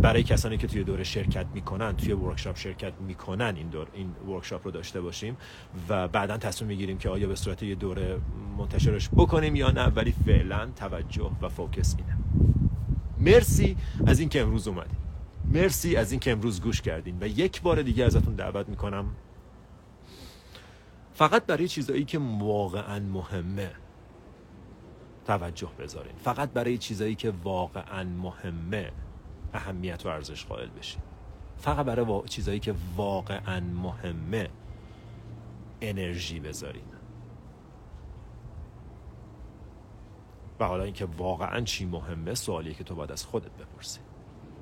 [0.02, 4.60] برای کسانی که توی دوره شرکت می‌کنن توی workshop شرکت می‌کنن این دور این workshop
[4.64, 5.36] رو داشته باشیم
[5.88, 8.18] و بعدا تصمیم می‌گیریم که آیا به صورت یه دوره
[8.52, 12.16] منتشرش بکنیم یا نه ولی فعلا توجه و فوکس اینه.
[13.18, 13.76] مرسی
[14.06, 14.96] از اینکه امروز اومدین.
[15.44, 17.18] مرسی از اینکه امروز گوش کردین.
[17.20, 19.06] و یک بار دیگه ازتون دعوت می‌کنم.
[21.14, 23.70] فقط برای چیزایی که واقعا مهمه
[25.26, 26.12] توجه بذارین.
[26.24, 28.92] فقط برای چیزایی که واقعا مهمه
[29.54, 31.02] اهمیت و ارزش قائل بشین.
[31.58, 32.22] فقط برای وا...
[32.26, 34.48] چیزایی که واقعا مهمه
[35.80, 36.91] انرژی بذارین.
[40.60, 44.00] و حالا اینکه واقعا چی مهمه سوالیه که تو باید از خودت بپرسی.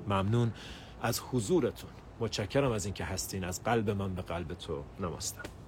[0.07, 0.53] ممنون
[1.01, 1.89] از حضورتون.
[2.19, 3.43] متشکرم از اینکه هستین.
[3.43, 5.60] از قلب من به قلب تو نماستم.